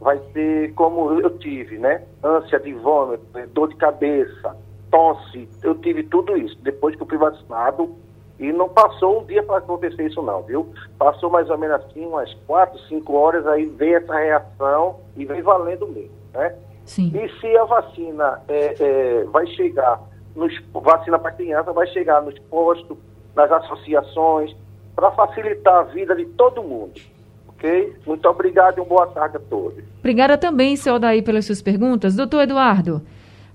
vai 0.00 0.20
ser 0.32 0.74
como 0.74 1.20
eu 1.20 1.38
tive, 1.38 1.78
né? 1.78 2.02
Ânsia 2.22 2.60
de 2.60 2.72
vômito, 2.74 3.24
dor 3.52 3.68
de 3.68 3.76
cabeça, 3.76 4.56
tosse, 4.90 5.48
eu 5.62 5.74
tive 5.76 6.02
tudo 6.04 6.36
isso. 6.36 6.58
Depois 6.62 6.94
que 6.94 7.02
eu 7.02 7.06
fui 7.06 7.16
vacinado, 7.16 7.94
e 8.38 8.52
não 8.52 8.68
passou 8.68 9.20
um 9.20 9.24
dia 9.24 9.42
para 9.42 9.58
acontecer 9.58 10.06
isso 10.06 10.20
não, 10.22 10.42
viu? 10.42 10.72
Passou 10.98 11.30
mais 11.30 11.48
ou 11.48 11.56
menos 11.56 11.76
assim, 11.76 12.04
umas 12.04 12.32
quatro, 12.46 12.78
cinco 12.88 13.14
horas, 13.14 13.46
aí 13.46 13.66
veio 13.66 13.96
essa 13.96 14.14
reação 14.14 14.96
e 15.16 15.24
vem 15.24 15.40
valendo 15.40 15.86
mesmo, 15.86 16.14
né? 16.32 16.54
Sim. 16.84 17.12
E 17.14 17.40
se 17.40 17.56
a 17.56 17.64
vacina 17.64 18.42
é, 18.48 18.74
é, 18.78 19.24
vai 19.24 19.46
chegar, 19.48 20.00
nos, 20.34 20.52
vacina 20.72 21.18
para 21.18 21.32
criança 21.32 21.72
vai 21.72 21.86
chegar 21.88 22.20
nos 22.22 22.38
postos, 22.50 22.98
nas 23.34 23.50
associações, 23.50 24.54
para 24.94 25.10
facilitar 25.12 25.74
a 25.74 25.82
vida 25.84 26.14
de 26.14 26.24
todo 26.26 26.62
mundo. 26.62 27.00
Ok? 27.48 27.96
Muito 28.06 28.28
obrigado 28.28 28.78
e 28.78 28.80
uma 28.80 28.86
boa 28.86 29.06
tarde 29.06 29.36
a 29.36 29.40
todos. 29.40 29.82
Obrigada 30.00 30.36
também, 30.36 30.76
seu 30.76 30.98
Daí, 30.98 31.22
pelas 31.22 31.46
suas 31.46 31.62
perguntas. 31.62 32.14
Doutor 32.14 32.42
Eduardo, 32.42 33.00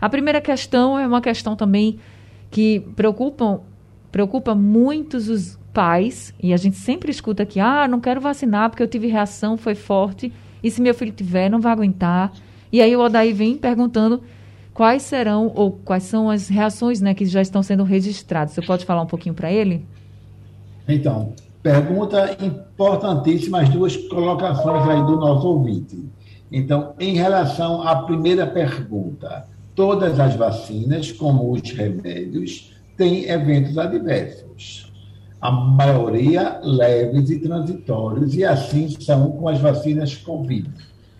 a 0.02 0.10
primeira 0.10 0.42
questão 0.42 0.98
é 0.98 1.06
uma 1.06 1.22
questão 1.22 1.56
também 1.56 2.00
que 2.50 2.80
preocupa, 2.96 3.62
preocupa 4.12 4.56
muitos 4.56 5.30
os 5.30 5.60
pais, 5.74 6.34
e 6.42 6.54
a 6.54 6.58
gente 6.58 6.78
sempre 6.78 7.12
escuta 7.12 7.46
que, 7.46 7.60
ah, 7.60 7.88
não 7.88 8.00
quero 8.00 8.20
vacinar 8.20 8.70
porque 8.70 8.84
eu 8.84 8.88
tive 8.88 9.08
reação, 9.08 9.58
foi 9.58 9.76
forte, 9.76 10.32
e 10.64 10.70
se 10.70 10.82
meu 10.82 10.94
filho 10.94 11.12
tiver, 11.12 11.50
não 11.50 11.62
vai 11.62 11.72
aguentar. 11.72 12.34
E 12.72 12.82
aí 12.82 12.96
o 12.96 13.02
Odaí 13.02 13.34
vem 13.34 13.58
perguntando 13.58 14.22
quais 14.74 15.04
serão, 15.04 15.52
ou 15.56 15.72
quais 15.72 16.04
são 16.04 16.30
as 16.30 16.48
reações 16.48 17.02
né, 17.02 17.14
que 17.14 17.26
já 17.26 17.42
estão 17.42 17.64
sendo 17.64 17.84
registradas. 17.84 18.54
Você 18.54 18.62
pode 18.62 18.86
falar 18.86 19.02
um 19.02 19.08
pouquinho 19.08 19.36
para 19.36 19.52
ele? 19.52 19.86
Então, 20.88 21.34
pergunta 21.62 22.38
importantíssima, 22.44 23.62
as 23.62 23.70
duas 23.70 23.96
colocações 23.96 24.88
aí 24.88 25.06
do 25.06 25.18
nosso 25.18 25.48
ouvinte. 25.48 26.04
Então, 26.52 26.94
em 27.00 27.14
relação 27.16 27.88
à 27.88 28.04
primeira 28.04 28.48
pergunta, 28.48 29.46
todas 29.76 30.20
as 30.20 30.36
vacinas, 30.36 31.12
como 31.12 31.52
os 31.52 31.62
remédios, 31.72 32.74
têm 33.00 33.30
eventos 33.30 33.78
adversos. 33.78 34.92
A 35.42 35.50
maioria 35.50 36.60
leves 36.62 37.30
e 37.30 37.40
transitórios, 37.40 38.36
e 38.36 38.44
assim 38.44 38.90
são 38.90 39.32
com 39.32 39.48
as 39.48 39.58
vacinas 39.58 40.18
Covid. 40.18 40.70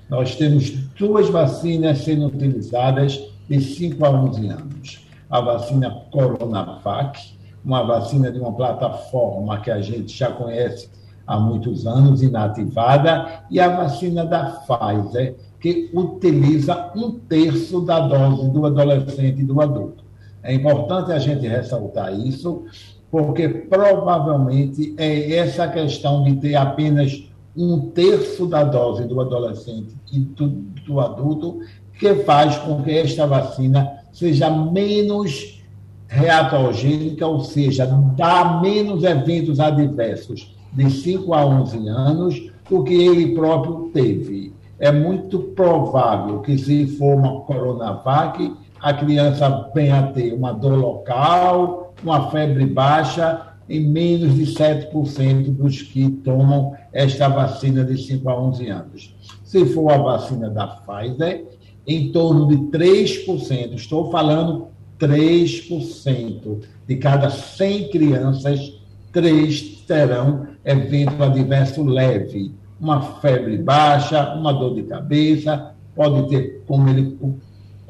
Nós 0.10 0.36
temos 0.36 0.72
duas 1.00 1.30
vacinas 1.30 2.00
sendo 2.00 2.28
utilizadas 2.28 3.18
de 3.48 3.62
5 3.62 4.06
a 4.06 4.10
11 4.10 4.48
anos. 4.50 5.08
A 5.30 5.40
vacina 5.40 5.90
Coronavac, 6.12 7.18
uma 7.64 7.84
vacina 7.84 8.30
de 8.30 8.40
uma 8.40 8.52
plataforma 8.52 9.62
que 9.62 9.72
a 9.72 9.80
gente 9.80 10.16
já 10.16 10.32
conhece 10.32 10.90
há 11.26 11.40
muitos 11.40 11.88
anos, 11.88 12.22
inativada, 12.22 13.44
e 13.50 13.58
a 13.58 13.70
vacina 13.70 14.26
da 14.26 14.64
Pfizer, 14.68 15.38
que 15.62 15.90
utiliza 15.94 16.92
um 16.94 17.12
terço 17.12 17.80
da 17.82 18.06
dose 18.06 18.50
do 18.50 18.66
adolescente 18.66 19.40
e 19.40 19.46
do 19.46 19.62
adulto. 19.62 20.09
É 20.42 20.54
importante 20.54 21.12
a 21.12 21.20
gente 21.20 21.48
ressaltar 21.48 22.14
isso, 22.20 22.66
porque 23.12 23.48
provavelmente 23.50 24.94
é 24.98 25.36
essa 25.36 25.68
questão 25.68 26.24
de 26.24 26.36
ter 26.36 26.56
apenas 26.56 27.30
um 27.56 27.90
terço 27.90 28.46
da 28.46 28.64
dose 28.64 29.04
do 29.06 29.20
adolescente 29.20 29.94
e 30.14 30.20
do, 30.20 30.48
do 30.48 31.00
adulto 31.00 31.60
que 32.00 32.16
faz 32.24 32.58
com 32.58 32.82
que 32.82 32.92
esta 32.92 33.28
vacina 33.28 34.00
seja 34.14 34.50
menos 34.50 35.60
reatogênica, 36.08 37.28
ou 37.28 37.42
seja, 37.42 37.86
dá 38.16 38.60
menos 38.62 39.04
eventos 39.04 39.60
adversos 39.60 40.56
de 40.74 40.90
5 40.90 41.34
a 41.34 41.46
11 41.46 41.88
anos 41.88 42.52
do 42.70 42.84
que 42.84 42.94
ele 42.94 43.36
próprio 43.36 43.92
teve. 43.94 44.54
É 44.80 44.92
muito 44.92 45.40
provável 45.40 46.40
que, 46.40 46.58
se 46.58 46.88
for 46.98 47.16
uma 47.16 47.42
Coronavac, 47.42 48.54
a 48.82 48.94
criança 48.94 49.70
venha 49.74 50.00
a 50.00 50.04
ter 50.04 50.34
uma 50.34 50.54
dor 50.54 50.76
local, 50.76 51.94
uma 52.04 52.30
febre 52.32 52.66
baixa, 52.66 53.48
em 53.68 53.88
menos 53.88 54.36
de 54.36 54.46
7% 54.46 55.54
dos 55.56 55.82
que 55.82 56.10
tomam 56.10 56.74
esta 56.92 57.28
vacina 57.28 57.84
de 57.84 57.98
5 57.98 58.30
a 58.30 58.42
11 58.42 58.68
anos. 58.70 59.16
Se 59.44 59.66
for 59.68 59.92
a 59.92 59.98
vacina 59.98 60.50
da 60.50 60.68
Pfizer, 60.68 61.46
em 61.90 62.12
torno 62.12 62.48
de 62.48 62.56
3%. 62.78 63.74
Estou 63.74 64.12
falando 64.12 64.68
3% 65.00 66.60
de 66.88 66.96
cada 66.98 67.30
100 67.30 67.90
crianças, 67.90 68.80
3 69.12 69.62
terão 69.88 70.48
evento 70.64 71.24
adverso 71.24 71.84
leve, 71.84 72.52
uma 72.80 73.02
febre 73.02 73.58
baixa, 73.58 74.36
uma 74.36 74.54
dor 74.54 74.76
de 74.76 74.84
cabeça, 74.84 75.74
pode 75.96 76.30
ter, 76.30 76.64
como 76.68 76.90
ele 76.90 77.18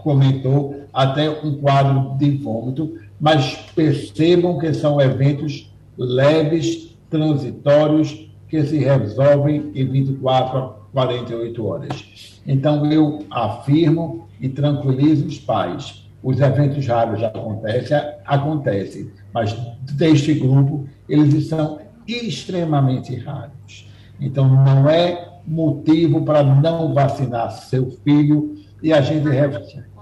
comentou, 0.03 0.83
até 0.93 1.29
um 1.29 1.55
quadro 1.59 2.17
de 2.17 2.31
vômito, 2.31 2.97
mas 3.19 3.55
percebam 3.75 4.57
que 4.57 4.73
são 4.73 4.99
eventos 4.99 5.71
leves, 5.97 6.97
transitórios, 7.09 8.29
que 8.47 8.63
se 8.63 8.77
resolvem 8.77 9.71
em 9.75 9.85
24 9.85 10.57
a 10.57 10.75
48 10.91 11.65
horas. 11.67 12.41
Então, 12.47 12.91
eu 12.91 13.25
afirmo 13.29 14.27
e 14.41 14.49
tranquilizo 14.49 15.27
os 15.27 15.37
pais 15.37 16.09
os 16.21 16.39
eventos 16.39 16.85
raros 16.85 17.19
já 17.19 17.27
acontecem, 17.27 17.97
acontecem, 18.25 19.11
mas 19.33 19.55
deste 19.93 20.33
grupo 20.33 20.87
eles 21.07 21.47
são 21.47 21.79
extremamente 22.07 23.15
raros. 23.15 23.87
Então 24.19 24.47
não 24.47 24.89
é 24.89 25.29
motivo 25.47 26.23
para 26.25 26.43
não 26.43 26.93
vacinar 26.93 27.51
seu 27.51 27.89
filho 28.03 28.55
e 28.83 28.91
a 28.91 29.01
gente 29.01 29.27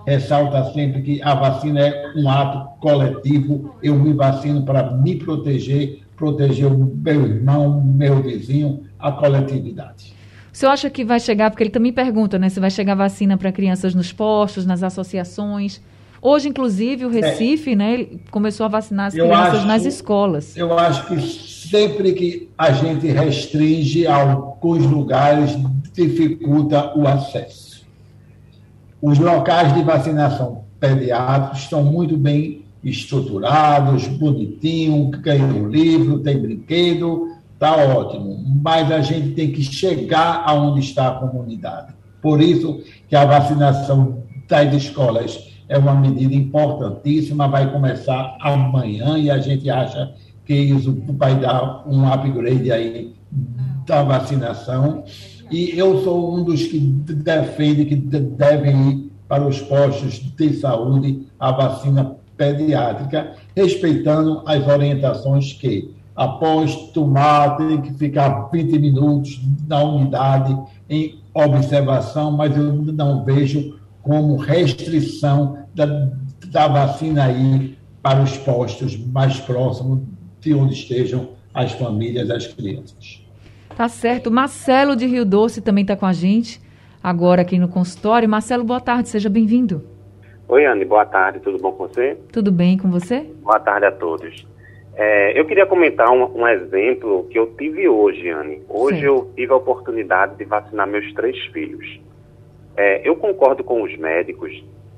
ressalta 0.08 0.72
sempre 0.72 1.02
que 1.02 1.22
a 1.22 1.36
vacina 1.36 1.82
é 1.82 2.14
um 2.16 2.30
ato 2.30 2.80
coletivo. 2.80 3.76
Eu 3.84 3.96
me 3.96 4.14
vacino 4.14 4.64
para 4.64 4.90
me 4.90 5.18
proteger, 5.18 6.00
proteger 6.16 6.72
o 6.72 6.78
meu 6.78 7.26
irmão, 7.26 7.84
meu 7.84 8.24
vizinho, 8.24 8.86
a 8.98 9.12
coletividade. 9.12 10.14
O 10.52 10.58
senhor 10.58 10.72
acha 10.72 10.90
que 10.90 11.04
vai 11.04 11.20
chegar, 11.20 11.52
porque 11.52 11.62
ele 11.62 11.70
também 11.70 11.92
pergunta, 11.92 12.40
né, 12.40 12.48
se 12.48 12.58
vai 12.58 12.72
chegar 12.72 12.96
vacina 12.96 13.38
para 13.38 13.52
crianças 13.52 13.94
nos 13.94 14.14
postos, 14.14 14.66
nas 14.66 14.82
associações? 14.82 15.82
Hoje, 16.22 16.48
inclusive, 16.48 17.06
o 17.06 17.10
Recife, 17.10 17.74
é. 17.74 17.76
né, 17.76 18.08
começou 18.32 18.66
a 18.66 18.70
vacinar 18.70 19.08
as 19.08 19.14
crianças 19.14 19.60
acho, 19.60 19.68
nas 19.68 19.86
escolas. 19.86 20.56
Eu 20.56 20.80
acho 20.80 21.06
que 21.08 21.22
sempre 21.22 22.14
que 22.14 22.50
a 22.58 22.72
gente 22.72 23.08
restringe 23.08 24.08
alguns 24.08 24.86
lugares, 24.86 25.52
dificulta 25.94 26.98
o 26.98 27.06
acesso. 27.06 27.67
Os 29.02 29.20
locais 29.20 29.74
de 29.74 29.84
vacinação 29.84 30.64
pediátricos 30.80 31.60
estão 31.60 31.84
muito 31.84 32.18
bem 32.18 32.66
estruturados, 32.84 34.08
bonitinho, 34.08 35.10
ganham 35.10 35.50
um 35.50 35.68
livro, 35.68 36.20
tem 36.20 36.40
brinquedo, 36.40 37.36
está 37.54 37.76
ótimo. 37.76 38.44
Mas 38.62 38.92
a 38.92 39.02
gente 39.02 39.32
tem 39.32 39.52
que 39.52 39.64
chegar 39.64 40.44
aonde 40.46 40.80
está 40.80 41.10
a 41.10 41.16
comunidade. 41.16 41.94
Por 42.22 42.42
isso 42.42 42.82
que 43.08 43.16
a 43.16 43.26
vacinação 43.26 44.24
das 44.48 44.74
escolas 44.74 45.48
é 45.70 45.78
uma 45.78 45.94
medida 45.94 46.34
importantíssima, 46.34 47.48
vai 47.48 47.72
começar 47.72 48.38
amanhã 48.40 49.18
e 49.18 49.30
a 49.30 49.38
gente 49.38 49.70
acha 49.70 50.14
que 50.46 50.54
isso 50.54 50.98
vai 51.10 51.36
dar 51.36 51.84
um 51.88 52.12
upgrade 52.12 52.72
aí 52.72 53.14
da 53.86 54.04
vacinação. 54.04 55.04
E 55.50 55.78
eu 55.78 56.04
sou 56.04 56.36
um 56.36 56.44
dos 56.44 56.64
que 56.64 56.78
defende 56.78 57.86
que 57.86 57.96
devem 57.96 58.90
ir 58.90 59.12
para 59.28 59.48
os 59.48 59.62
postos 59.62 60.16
de 60.16 60.54
saúde 60.54 61.26
a 61.40 61.52
vacina 61.52 62.18
pediátrica, 62.36 63.34
respeitando 63.56 64.44
as 64.46 64.68
orientações 64.68 65.54
que, 65.54 65.94
após 66.16 66.76
tomar, 66.92 67.58
tem 67.58 67.82
que 67.82 67.94
ficar 67.94 68.50
20 68.52 68.78
minutos 68.78 69.42
na 69.68 69.82
unidade 69.84 70.58
em 70.90 71.20
observação, 71.34 72.32
mas 72.32 72.56
eu 72.56 72.74
não 72.74 73.24
vejo 73.24 73.80
como 74.02 74.36
restrição 74.36 75.60
da, 75.74 76.10
da 76.48 76.68
vacina 76.68 77.26
aí 77.26 77.78
para 78.02 78.22
os 78.22 78.38
postos 78.38 78.98
mais 78.98 79.40
próximos 79.40 80.02
de 80.42 80.54
onde 80.54 80.74
estejam 80.74 81.30
as 81.54 81.72
famílias, 81.72 82.30
as 82.30 82.48
crianças. 82.48 83.27
Tá 83.78 83.88
certo. 83.88 84.32
Marcelo 84.32 84.96
de 84.96 85.06
Rio 85.06 85.24
Doce 85.24 85.62
também 85.62 85.84
está 85.84 85.96
com 85.96 86.08
a 86.08 86.12
gente 86.12 86.60
agora 87.04 87.44
aqui 87.44 87.60
no 87.60 87.70
consultório. 87.70 88.28
Marcelo, 88.28 88.64
boa 88.64 88.82
tarde, 88.82 89.08
seja 89.08 89.30
bem-vindo. 89.30 89.84
Oi, 90.48 90.66
Anne, 90.66 90.84
boa 90.84 91.06
tarde, 91.06 91.40
tudo 91.42 91.60
bom 91.60 91.72
com 91.72 91.88
você? 91.88 92.18
Tudo 92.34 92.52
bem 92.52 92.76
com 92.76 92.90
você? 92.90 93.20
Boa 93.44 93.60
tarde 93.60 93.86
a 93.86 93.92
todos. 93.92 94.48
É, 94.96 95.40
eu 95.40 95.46
queria 95.46 95.68
comentar 95.68 96.10
um, 96.10 96.40
um, 96.40 96.48
exemplo 96.48 97.28
que 97.30 97.38
eu 97.38 97.54
tive 97.56 97.88
hoje, 97.88 98.28
Anne. 98.32 98.64
Hoje 98.68 99.02
Sim. 99.02 99.06
eu 99.06 99.32
tive 99.36 99.54
a 99.54 99.58
oportunidade 99.58 100.38
de 100.38 100.46
vacinar 100.46 100.88
meus 100.88 101.14
três 101.14 101.38
filhos. 101.54 102.00
É, 102.76 103.08
eu 103.08 103.16
concordo 103.16 103.64
com 103.64 103.84
os 103.84 103.96
médicos 103.96 104.52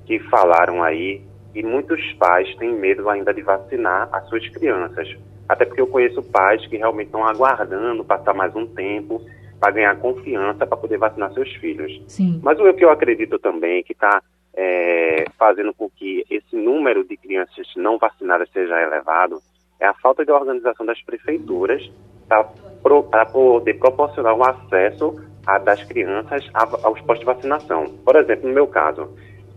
que 0.06 0.20
falaram 0.30 0.82
aí 0.82 1.22
que 1.54 1.62
muitos 1.62 2.02
pais 2.14 2.56
têm 2.56 2.74
medo 2.74 3.10
ainda 3.10 3.34
de 3.34 3.42
vacinar 3.42 4.08
as 4.14 4.26
suas 4.30 4.48
crianças. 4.48 5.18
Até 5.50 5.66
porque 5.66 5.82
eu 5.82 5.88
conheço 5.88 6.22
pais 6.22 6.64
que 6.68 6.78
realmente 6.78 7.08
estão 7.08 7.26
aguardando 7.26 8.06
passar 8.06 8.36
mais 8.36 8.56
um 8.56 8.68
tempo 8.68 9.20
para 9.60 9.72
ganhar 9.72 9.98
confiança 9.98 10.68
para 10.68 10.78
poder 10.78 10.98
vacinar 10.98 11.34
seus 11.34 11.52
filhos. 11.56 12.02
Sim. 12.08 12.40
Mas 12.44 12.60
o 12.60 12.74
que 12.74 12.86
eu 12.86 12.92
acredito 12.92 13.40
também 13.40 13.84
que 13.84 13.94
está 13.94 14.22
é, 14.54 15.26
fazendo 15.38 15.74
com 15.74 15.90
que 15.90 16.24
esse 16.30 16.56
número 16.56 17.04
de 17.04 17.18
crianças 17.18 17.68
não 17.76 17.98
vacinadas 17.98 18.48
seja 18.52 18.80
elevado 18.80 19.40
é 19.80 19.88
a 19.88 19.94
falta 19.94 20.24
de 20.24 20.32
organização 20.32 20.86
das 20.86 21.02
prefeituras 21.02 21.90
para 22.28 23.26
poder 23.26 23.74
proporcionar 23.76 24.36
o 24.36 24.44
acesso 24.44 25.20
a, 25.48 25.58
das 25.58 25.84
crianças 25.84 26.48
a, 26.54 26.64
aos 26.84 27.02
postos 27.02 27.20
de 27.20 27.26
vacinação. 27.26 27.86
Por 28.06 28.16
exemplo, 28.16 28.48
no 28.48 28.54
meu 28.54 28.68
caso, 28.68 29.10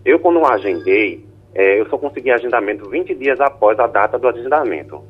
eu 0.04 0.18
quando 0.18 0.44
agendei, 0.46 1.26
é, 1.54 1.78
eu 1.80 1.86
só 1.88 1.98
consegui 1.98 2.30
agendamento 2.30 2.88
20 2.88 3.14
dias 3.14 3.40
após 3.40 3.78
a 3.78 3.86
data 3.86 4.18
do 4.18 4.26
agendamento. 4.26 5.02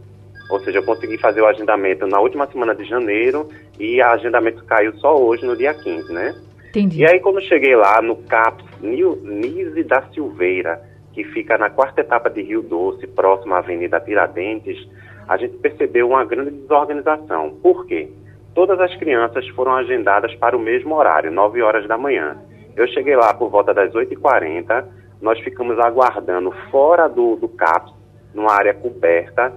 Ou 0.51 0.61
seja, 0.61 0.79
eu 0.79 0.85
consegui 0.85 1.19
fazer 1.19 1.41
o 1.41 1.47
agendamento 1.47 2.07
na 2.07 2.21
última 2.21 2.47
semana 2.47 2.75
de 2.75 2.85
janeiro 2.85 3.49
e 3.79 4.01
o 4.01 4.05
agendamento 4.05 4.65
caiu 4.65 4.95
só 4.99 5.17
hoje, 5.17 5.47
no 5.47 5.57
dia 5.57 5.75
15, 5.75 6.13
né? 6.13 6.35
Entendi. 6.71 7.01
E 7.01 7.07
aí, 7.07 7.21
quando 7.21 7.41
cheguei 7.41 7.77
lá 7.77 8.01
no 8.01 8.17
CAPS 8.17 8.65
Nise 8.81 9.85
da 9.85 10.03
Silveira, 10.13 10.81
que 11.13 11.25
fica 11.25 11.59
na 11.59 11.71
quarta 11.71 12.01
etapa 12.01 12.31
de 12.31 12.43
Rio 12.43 12.63
Doce, 12.63 13.07
próximo 13.07 13.55
à 13.55 13.59
Avenida 13.59 14.01
Tiradentes, 14.01 14.89
a 15.29 15.37
gente 15.37 15.57
percebeu 15.59 16.09
uma 16.09 16.25
grande 16.25 16.51
desorganização. 16.51 17.51
Por 17.63 17.87
quê? 17.87 18.11
Todas 18.55 18.81
as 18.81 18.95
crianças 18.97 19.47
foram 19.49 19.75
agendadas 19.75 20.35
para 20.35 20.57
o 20.57 20.61
mesmo 20.61 20.95
horário, 20.95 21.31
9 21.31 21.63
horas 21.63 21.87
da 21.87 21.97
manhã. 21.97 22.37
Eu 22.77 22.87
cheguei 22.89 23.17
lá 23.17 23.33
por 23.35 23.51
volta 23.51 23.73
das 23.73 23.93
8h40, 23.93 24.85
nós 25.21 25.39
ficamos 25.41 25.79
aguardando 25.79 26.51
fora 26.71 27.09
do, 27.09 27.37
do 27.37 27.49
CAPS, 27.49 27.93
numa 28.35 28.53
área 28.53 28.75
coberta, 28.75 29.53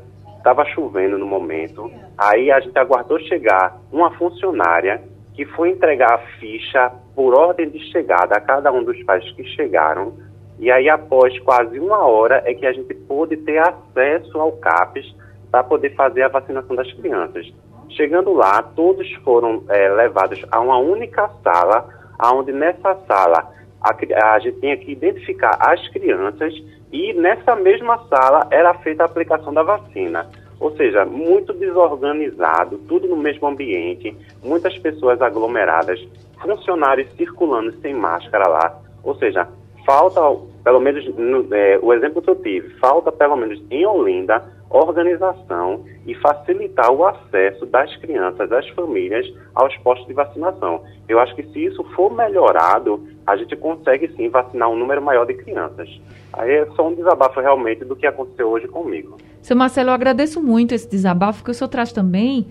estava 0.46 0.64
chovendo 0.66 1.18
no 1.18 1.25
momento, 1.25 1.92
aí 2.16 2.52
a 2.52 2.60
gente 2.60 2.78
aguardou 2.78 3.20
chegar 3.22 3.82
uma 3.92 4.12
funcionária 4.12 5.02
que 5.34 5.44
foi 5.44 5.72
entregar 5.72 6.14
a 6.14 6.18
ficha 6.40 6.92
por 7.16 7.34
ordem 7.34 7.68
de 7.68 7.80
chegada 7.92 8.36
a 8.36 8.40
cada 8.40 8.72
um 8.72 8.84
dos 8.84 9.02
pais 9.06 9.28
que 9.32 9.44
chegaram, 9.56 10.14
e 10.60 10.70
aí 10.70 10.88
após 10.88 11.38
quase 11.40 11.80
uma 11.80 12.06
hora 12.06 12.44
é 12.46 12.54
que 12.54 12.66
a 12.68 12.72
gente 12.72 12.94
pôde 12.94 13.38
ter 13.38 13.58
acesso 13.58 14.40
ao 14.40 14.52
CAPS 14.52 15.16
para 15.50 15.64
poder 15.64 15.96
fazer 15.96 16.22
a 16.22 16.28
vacinação 16.28 16.75
das 16.75 16.94
crianças. 16.94 17.52
Chegando 17.90 18.32
lá, 18.32 18.62
todos 18.62 19.12
foram 19.24 19.64
é, 19.68 19.90
levados 19.90 20.46
a 20.52 20.60
uma 20.60 20.78
única 20.78 21.28
sala, 21.44 21.90
onde 22.24 22.52
nessa 22.52 22.96
sala 23.08 23.52
a, 23.82 24.36
a 24.36 24.40
gente 24.40 24.60
tinha 24.60 24.78
que 24.78 24.92
identificar 24.92 25.58
as 25.60 25.86
crianças 25.90 26.54
e 26.92 27.13
nessa 27.13 27.56
mesma 27.56 27.98
sala 28.08 28.48
era 28.51 28.74
feita 28.75 29.04
a 29.04 29.06
aplicação 29.06 29.54
da 29.54 29.63
vacina. 29.63 30.30
Ou 30.60 30.75
seja, 30.77 31.04
muito 31.06 31.51
desorganizado, 31.54 32.77
tudo 32.88 33.08
no 33.08 33.18
mesmo 33.18 33.48
ambiente, 33.48 34.15
muitas 34.44 34.77
pessoas 34.77 35.22
aglomeradas, 35.22 36.00
funcionários 36.42 37.12
circulando 37.18 37.74
sem 37.82 37.94
máscara 37.94 38.48
lá. 38.48 38.80
Ou 39.04 39.15
seja, 39.15 39.48
falta, 39.86 40.22
pelo 40.63 40.80
menos 40.80 41.06
no, 41.15 41.54
é, 41.54 41.77
o 41.82 41.94
exemplo 41.94 42.22
que 42.22 42.30
eu 42.30 42.36
tive, 42.36 42.70
falta 42.80 43.12
pelo 43.12 43.36
menos 43.36 43.62
em 43.70 43.86
Olinda 43.86 44.44
organização 44.69 45.86
e 46.05 46.15
facilitar 46.15 46.91
o 46.91 47.05
acesso 47.05 47.65
das 47.65 47.95
crianças, 47.98 48.50
das 48.50 48.67
famílias 48.69 49.25
aos 49.53 49.75
postos 49.77 50.07
de 50.07 50.13
vacinação. 50.13 50.84
Eu 51.08 51.19
acho 51.19 51.36
que 51.36 51.43
se 51.43 51.65
isso 51.65 51.84
for 51.95 52.13
melhorado, 52.13 53.08
a 53.25 53.36
gente 53.36 53.56
consegue 53.56 54.08
sim 54.15 54.30
vacinar 54.30 54.69
um 54.69 54.75
número 54.75 55.01
maior 55.01 55.25
de 55.25 55.34
crianças. 55.36 55.89
Aí 56.34 56.51
é 56.51 56.65
só 56.75 56.88
um 56.88 56.95
desabafo 56.95 57.39
realmente 57.39 57.86
do 57.86 57.95
que 57.95 58.06
aconteceu 58.06 58.49
hoje 58.49 58.67
comigo. 58.67 59.17
Seu 59.41 59.56
Marcelo, 59.56 59.89
eu 59.89 59.93
agradeço 59.93 60.41
muito 60.41 60.73
esse 60.73 60.89
desabafo, 60.89 61.39
porque 61.39 61.51
o 61.51 61.54
senhor 61.54 61.69
traz 61.69 61.91
também 61.91 62.47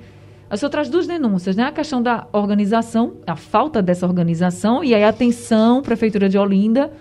o 0.55 0.57
senhor 0.57 0.71
traz 0.71 0.89
duas 0.89 1.07
denúncias, 1.07 1.57
né? 1.57 1.65
A 1.65 1.73
questão 1.73 2.01
da 2.01 2.29
organização, 2.33 3.15
a 3.27 3.35
falta 3.35 3.83
dessa 3.83 4.07
organização, 4.07 4.85
e 4.85 4.95
aí 4.95 5.03
atenção, 5.03 5.83
Prefeitura 5.83 6.29
de 6.29 6.39
Olinda, 6.39 6.93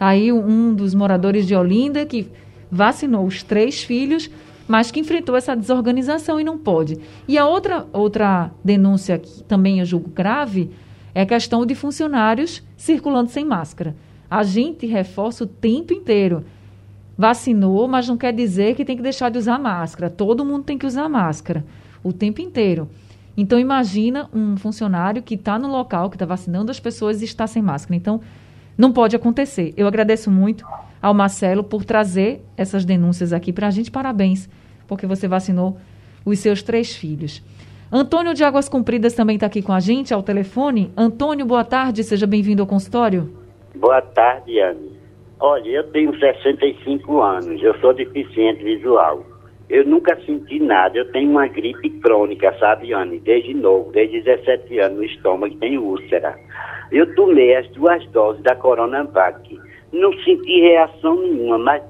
aí 0.00 0.32
um 0.32 0.74
dos 0.74 0.92
moradores 0.92 1.46
de 1.46 1.54
Olinda 1.54 2.04
que 2.04 2.28
vacinou 2.70 3.24
os 3.24 3.44
três 3.44 3.82
filhos, 3.82 4.28
mas 4.68 4.90
que 4.90 5.00
enfrentou 5.00 5.36
essa 5.36 5.54
desorganização 5.54 6.40
e 6.40 6.44
não 6.44 6.58
pode. 6.58 6.98
E 7.26 7.38
a 7.38 7.46
outra, 7.46 7.86
outra 7.92 8.50
denúncia 8.64 9.18
que 9.18 9.42
também 9.44 9.80
eu 9.80 9.86
julgo 9.86 10.10
grave 10.10 10.70
é 11.14 11.22
a 11.22 11.26
questão 11.26 11.64
de 11.64 11.74
funcionários 11.74 12.62
circulando 12.76 13.30
sem 13.30 13.44
máscara. 13.44 13.96
A 14.30 14.42
gente 14.42 14.86
reforça 14.86 15.44
o 15.44 15.46
tempo 15.46 15.92
inteiro. 15.92 16.44
Vacinou, 17.16 17.88
mas 17.88 18.08
não 18.08 18.16
quer 18.16 18.32
dizer 18.32 18.74
que 18.74 18.84
tem 18.84 18.96
que 18.96 19.02
deixar 19.02 19.30
de 19.30 19.38
usar 19.38 19.58
máscara. 19.58 20.10
Todo 20.10 20.44
mundo 20.44 20.64
tem 20.64 20.76
que 20.76 20.86
usar 20.86 21.08
máscara 21.08 21.64
o 22.02 22.12
tempo 22.12 22.40
inteiro. 22.40 22.88
Então 23.36 23.58
imagina 23.58 24.28
um 24.32 24.56
funcionário 24.56 25.22
que 25.22 25.34
está 25.34 25.58
no 25.58 25.68
local, 25.68 26.08
que 26.08 26.16
está 26.16 26.24
vacinando 26.24 26.70
as 26.70 26.80
pessoas 26.80 27.20
e 27.20 27.24
está 27.24 27.46
sem 27.46 27.62
máscara. 27.62 27.96
Então, 27.96 28.20
não 28.76 28.92
pode 28.92 29.16
acontecer. 29.16 29.72
Eu 29.76 29.86
agradeço 29.86 30.30
muito 30.30 30.64
ao 31.00 31.14
Marcelo 31.14 31.64
por 31.64 31.84
trazer 31.84 32.42
essas 32.56 32.84
denúncias 32.84 33.32
aqui 33.32 33.52
para 33.52 33.68
a 33.68 33.70
gente. 33.70 33.90
Parabéns, 33.90 34.48
porque 34.86 35.06
você 35.06 35.26
vacinou 35.28 35.78
os 36.24 36.38
seus 36.38 36.62
três 36.62 36.94
filhos. 36.94 37.42
Antônio 37.90 38.34
de 38.34 38.42
Águas 38.42 38.68
Compridas 38.68 39.14
também 39.14 39.36
está 39.36 39.46
aqui 39.46 39.62
com 39.62 39.72
a 39.72 39.80
gente 39.80 40.12
ao 40.12 40.22
telefone. 40.22 40.92
Antônio, 40.96 41.46
boa 41.46 41.64
tarde, 41.64 42.02
seja 42.02 42.26
bem-vindo 42.26 42.62
ao 42.62 42.66
consultório. 42.66 43.32
Boa 43.76 44.02
tarde, 44.02 44.60
Anne. 44.60 44.96
Olha, 45.38 45.68
eu 45.68 45.84
tenho 45.90 46.18
65 46.18 47.20
anos, 47.20 47.62
eu 47.62 47.78
sou 47.78 47.94
deficiente 47.94 48.64
visual. 48.64 49.24
Eu 49.68 49.84
nunca 49.84 50.16
senti 50.24 50.60
nada, 50.60 50.96
eu 50.96 51.10
tenho 51.10 51.30
uma 51.30 51.48
gripe 51.48 51.90
crônica, 52.00 52.54
sabe, 52.58 52.92
Anne? 52.92 53.18
Desde 53.18 53.52
novo, 53.52 53.90
desde 53.90 54.22
17 54.22 54.78
anos 54.78 54.98
no 54.98 55.04
estômago, 55.04 55.56
tenho 55.56 55.82
úlcera. 55.82 56.38
Eu 56.92 57.12
tomei 57.16 57.56
as 57.56 57.68
duas 57.70 58.06
doses 58.10 58.42
da 58.44 58.54
Coronavac 58.54 59.58
não 59.92 60.12
senti 60.22 60.60
reação 60.60 61.16
nenhuma, 61.16 61.58
mas 61.58 61.82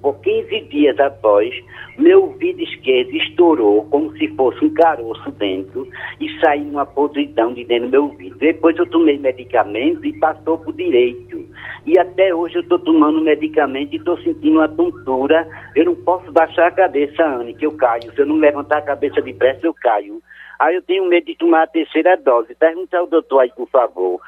por 0.00 0.20
15 0.20 0.60
dias 0.62 0.98
após, 0.98 1.54
meu 1.96 2.24
ouvido 2.24 2.60
esquerdo 2.60 3.10
estourou 3.16 3.84
como 3.86 4.16
se 4.16 4.28
fosse 4.28 4.64
um 4.64 4.74
caroço 4.74 5.30
dentro 5.32 5.88
e 6.20 6.28
saiu 6.40 6.68
uma 6.68 6.84
podridão 6.84 7.54
de 7.54 7.64
dentro 7.64 7.88
do 7.88 7.92
meu 7.92 8.04
ouvido. 8.04 8.36
Depois 8.38 8.76
eu 8.76 8.86
tomei 8.86 9.18
medicamento 9.18 10.04
e 10.04 10.18
passou 10.18 10.58
para 10.58 10.70
o 10.70 10.72
direito. 10.72 11.46
E 11.86 11.98
até 11.98 12.34
hoje 12.34 12.56
eu 12.56 12.62
estou 12.62 12.78
tomando 12.78 13.20
medicamento 13.20 13.92
e 13.92 13.96
estou 13.96 14.16
sentindo 14.18 14.58
uma 14.58 14.68
tontura. 14.68 15.46
Eu 15.76 15.84
não 15.84 15.94
posso 15.94 16.30
baixar 16.32 16.66
a 16.68 16.72
cabeça, 16.72 17.24
Anne, 17.24 17.54
que 17.54 17.66
eu 17.66 17.72
caio. 17.72 18.12
Se 18.12 18.20
eu 18.20 18.26
não 18.26 18.36
levantar 18.36 18.78
a 18.78 18.82
cabeça 18.82 19.20
depressa, 19.20 19.66
eu 19.66 19.74
caio. 19.74 20.20
Aí 20.58 20.76
eu 20.76 20.82
tenho 20.82 21.08
medo 21.08 21.26
de 21.26 21.36
tomar 21.36 21.64
a 21.64 21.66
terceira 21.66 22.16
dose. 22.16 22.54
Pergunta 22.54 22.98
ao 22.98 23.06
doutor 23.06 23.40
aí, 23.40 23.52
por 23.54 23.68
favor 23.68 24.20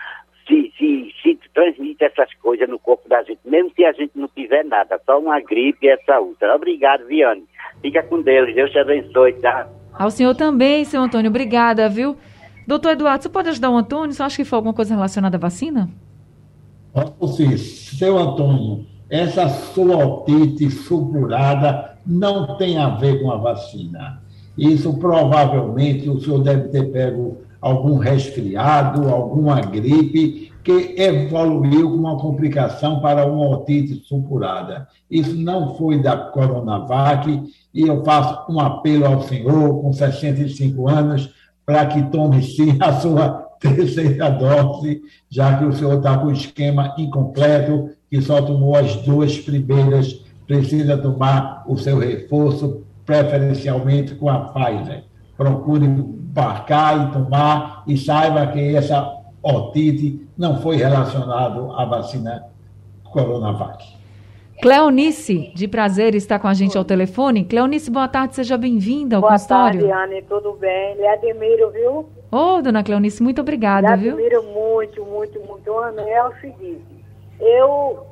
se, 0.46 0.72
se, 0.76 1.14
se 1.22 1.38
transmite 1.54 2.04
essas 2.04 2.32
coisas 2.34 2.68
no 2.68 2.78
corpo 2.78 3.08
da 3.08 3.22
gente, 3.22 3.40
mesmo 3.44 3.72
se 3.74 3.84
a 3.84 3.92
gente 3.92 4.12
não 4.14 4.28
tiver 4.28 4.64
nada, 4.64 5.00
só 5.04 5.18
uma 5.18 5.40
gripe 5.40 5.86
e 5.86 5.90
essa 5.90 6.18
outra. 6.18 6.54
Obrigado, 6.54 7.06
Viane. 7.06 7.44
Fica 7.80 8.02
com 8.02 8.22
Deus, 8.22 8.54
Deus 8.54 8.70
te 8.70 8.78
abençoe, 8.78 9.32
tá? 9.34 9.68
Ao 9.92 10.10
senhor 10.10 10.34
também, 10.34 10.84
seu 10.84 11.00
Antônio, 11.00 11.30
obrigada, 11.30 11.88
viu? 11.88 12.16
Doutor 12.66 12.92
Eduardo, 12.92 13.22
você 13.22 13.28
pode 13.28 13.48
ajudar 13.50 13.70
o 13.70 13.76
Antônio? 13.76 14.12
Você 14.12 14.22
acha 14.22 14.36
que 14.36 14.44
foi 14.44 14.56
alguma 14.56 14.74
coisa 14.74 14.94
relacionada 14.94 15.36
à 15.36 15.40
vacina? 15.40 15.88
Sim, 17.36 17.56
seu 17.56 18.18
Antônio, 18.18 18.86
essa 19.10 19.48
sua 19.48 19.96
otite 20.04 20.70
supurada 20.70 21.98
não 22.06 22.56
tem 22.56 22.78
a 22.78 22.90
ver 22.90 23.22
com 23.22 23.30
a 23.30 23.36
vacina. 23.36 24.22
Isso 24.56 24.96
provavelmente 24.98 26.08
o 26.08 26.20
senhor 26.20 26.42
deve 26.42 26.68
ter 26.68 26.90
pego 26.92 27.38
algum 27.64 27.96
resfriado, 27.96 29.08
alguma 29.08 29.58
gripe, 29.62 30.52
que 30.62 30.94
evoluiu 30.98 31.90
com 31.90 31.96
uma 31.96 32.18
complicação 32.18 33.00
para 33.00 33.26
uma 33.26 33.48
otite 33.48 34.02
supurada. 34.06 34.86
Isso 35.10 35.34
não 35.34 35.74
foi 35.76 36.02
da 36.02 36.14
Coronavac, 36.14 37.42
e 37.72 37.80
eu 37.80 38.04
faço 38.04 38.52
um 38.52 38.60
apelo 38.60 39.06
ao 39.06 39.22
senhor, 39.22 39.80
com 39.80 39.92
65 39.92 40.88
anos, 40.88 41.30
para 41.64 41.86
que 41.86 42.02
tome 42.10 42.42
sim 42.42 42.76
a 42.80 42.92
sua 42.92 43.48
terceira 43.58 44.28
dose, 44.28 45.00
já 45.30 45.56
que 45.56 45.64
o 45.64 45.72
senhor 45.72 45.96
está 45.96 46.18
com 46.18 46.26
o 46.26 46.32
esquema 46.32 46.94
incompleto, 46.98 47.90
que 48.10 48.20
só 48.20 48.42
tomou 48.42 48.76
as 48.76 48.94
duas 48.96 49.38
primeiras, 49.38 50.22
precisa 50.46 50.98
tomar 50.98 51.64
o 51.66 51.78
seu 51.78 51.98
reforço, 51.98 52.82
preferencialmente 53.06 54.14
com 54.14 54.28
a 54.28 54.50
Pfizer. 54.50 55.04
Procure 55.36 55.86
embarcar 56.34 57.08
e 57.08 57.12
tomar 57.12 57.84
e 57.86 57.96
saiba 57.96 58.48
que 58.48 58.74
essa 58.74 59.22
otite 59.40 60.28
não 60.36 60.60
foi 60.60 60.76
relacionado 60.76 61.72
à 61.72 61.84
vacina 61.84 62.46
Coronavac. 63.04 63.84
Cleonice, 64.60 65.52
de 65.54 65.68
prazer, 65.68 66.14
está 66.14 66.38
com 66.38 66.48
a 66.48 66.54
gente 66.54 66.76
ao 66.76 66.84
telefone. 66.84 67.44
Cleonice, 67.44 67.90
boa 67.90 68.08
tarde, 68.08 68.34
seja 68.34 68.58
bem-vinda 68.58 69.16
ao 69.16 69.20
boa 69.20 69.32
consultório. 69.32 69.80
Boa 69.80 69.92
tarde, 69.92 70.12
Anne, 70.12 70.22
tudo 70.22 70.54
bem? 70.54 70.96
Lhe 70.96 71.06
admiro, 71.06 71.70
viu? 71.70 71.92
Ô, 72.32 72.56
oh, 72.56 72.62
dona 72.62 72.82
Cleonice, 72.82 73.22
muito 73.22 73.40
obrigada, 73.40 73.94
Lhe 73.94 74.02
viu? 74.02 74.14
admiro 74.14 74.42
muito, 74.42 75.04
muito, 75.04 75.40
muito. 75.40 75.78
Ana, 75.78 76.02
é 76.02 76.24
o 76.24 76.34
seguinte, 76.40 77.04
eu, 77.38 78.04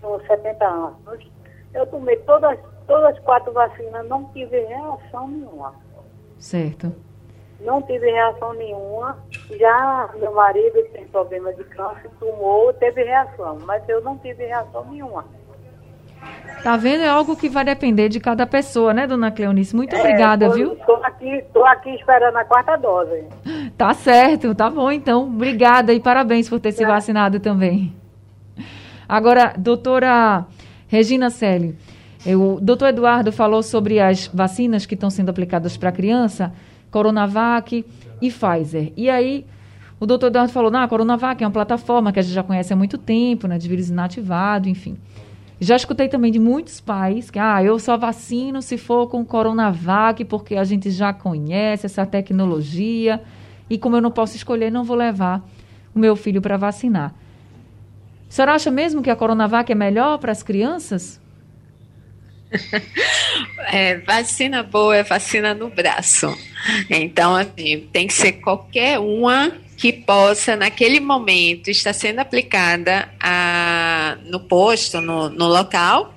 com 0.00 0.20
70 0.20 0.64
anos, 0.64 1.30
eu 1.74 1.86
tomei 1.86 2.16
todas, 2.18 2.58
todas 2.86 3.16
as 3.16 3.18
quatro 3.20 3.52
vacinas, 3.52 4.08
não 4.08 4.24
tive 4.32 4.60
reação 4.60 5.28
nenhuma. 5.28 5.72
Certo. 6.38 6.92
Não 7.60 7.82
tive 7.82 8.10
reação 8.10 8.52
nenhuma. 8.54 9.18
Já 9.58 10.10
meu 10.16 10.32
marido 10.32 10.82
tem 10.92 11.06
problema 11.08 11.52
de 11.54 11.64
câncer, 11.64 12.10
tomou, 12.20 12.72
teve 12.74 13.02
reação, 13.02 13.58
mas 13.64 13.86
eu 13.88 14.00
não 14.02 14.18
tive 14.18 14.44
reação 14.44 14.84
nenhuma. 14.90 15.24
Tá 16.62 16.76
vendo? 16.76 17.02
É 17.02 17.08
algo 17.08 17.36
que 17.36 17.48
vai 17.48 17.64
depender 17.64 18.08
de 18.08 18.18
cada 18.18 18.46
pessoa, 18.46 18.92
né, 18.92 19.06
dona 19.06 19.30
Cleonice? 19.30 19.76
Muito 19.76 19.94
é, 19.94 20.00
obrigada, 20.00 20.48
tô, 20.48 20.54
viu? 20.54 20.72
Estou 20.72 20.96
aqui, 20.96 21.44
tô 21.52 21.64
aqui 21.64 21.90
esperando 21.90 22.36
a 22.36 22.44
quarta 22.44 22.76
dose. 22.76 23.24
Tá 23.76 23.92
certo, 23.92 24.54
tá 24.54 24.70
bom 24.70 24.90
então. 24.90 25.24
Obrigada 25.24 25.92
e 25.92 26.00
parabéns 26.00 26.48
por 26.48 26.58
ter 26.58 26.72
se 26.72 26.82
vacinado 26.86 27.38
também. 27.40 27.94
Agora, 29.06 29.52
doutora 29.58 30.46
Regina 30.88 31.28
Selle, 31.28 31.76
o 32.26 32.58
doutor 32.58 32.88
Eduardo 32.88 33.30
falou 33.30 33.62
sobre 33.62 34.00
as 34.00 34.28
vacinas 34.28 34.86
que 34.86 34.94
estão 34.94 35.10
sendo 35.10 35.28
aplicadas 35.28 35.76
para 35.76 35.92
criança, 35.92 36.54
Coronavac 36.96 37.84
e 38.22 38.30
Pfizer. 38.30 38.90
E 38.96 39.10
aí, 39.10 39.44
o 40.00 40.06
doutor 40.06 40.28
Eduardo 40.28 40.50
falou, 40.50 40.70
não, 40.70 40.80
a 40.80 40.88
Coronavac 40.88 41.44
é 41.44 41.46
uma 41.46 41.52
plataforma 41.52 42.10
que 42.10 42.18
a 42.18 42.22
gente 42.22 42.32
já 42.32 42.42
conhece 42.42 42.72
há 42.72 42.76
muito 42.76 42.96
tempo, 42.96 43.46
né, 43.46 43.58
de 43.58 43.68
vírus 43.68 43.90
inativado, 43.90 44.66
enfim. 44.66 44.96
Já 45.60 45.76
escutei 45.76 46.08
também 46.08 46.32
de 46.32 46.38
muitos 46.38 46.80
pais 46.80 47.30
que, 47.30 47.38
ah, 47.38 47.62
eu 47.62 47.78
só 47.78 47.98
vacino 47.98 48.62
se 48.62 48.78
for 48.78 49.08
com 49.08 49.22
Coronavac, 49.26 50.24
porque 50.24 50.56
a 50.56 50.64
gente 50.64 50.90
já 50.90 51.12
conhece 51.12 51.84
essa 51.84 52.06
tecnologia 52.06 53.22
e 53.68 53.76
como 53.76 53.96
eu 53.96 54.00
não 54.00 54.10
posso 54.10 54.34
escolher, 54.34 54.72
não 54.72 54.82
vou 54.82 54.96
levar 54.96 55.46
o 55.94 55.98
meu 55.98 56.16
filho 56.16 56.40
para 56.40 56.56
vacinar. 56.56 57.14
A 58.26 58.32
senhora 58.32 58.54
acha 58.54 58.70
mesmo 58.70 59.02
que 59.02 59.10
a 59.10 59.16
Coronavac 59.16 59.70
é 59.70 59.74
melhor 59.74 60.16
para 60.16 60.32
as 60.32 60.42
crianças? 60.42 61.20
É, 63.72 63.98
vacina 63.98 64.62
boa 64.62 64.96
é 64.96 65.02
vacina 65.02 65.54
no 65.54 65.68
braço. 65.68 66.36
Então, 66.90 67.36
assim, 67.36 67.88
tem 67.92 68.06
que 68.06 68.12
ser 68.12 68.32
qualquer 68.32 68.98
uma 68.98 69.52
que 69.76 69.92
possa, 69.92 70.56
naquele 70.56 71.00
momento, 71.00 71.68
estar 71.68 71.92
sendo 71.92 72.20
aplicada 72.20 73.08
a, 73.20 74.16
no 74.24 74.40
posto, 74.40 75.00
no, 75.00 75.28
no 75.28 75.46
local, 75.46 76.14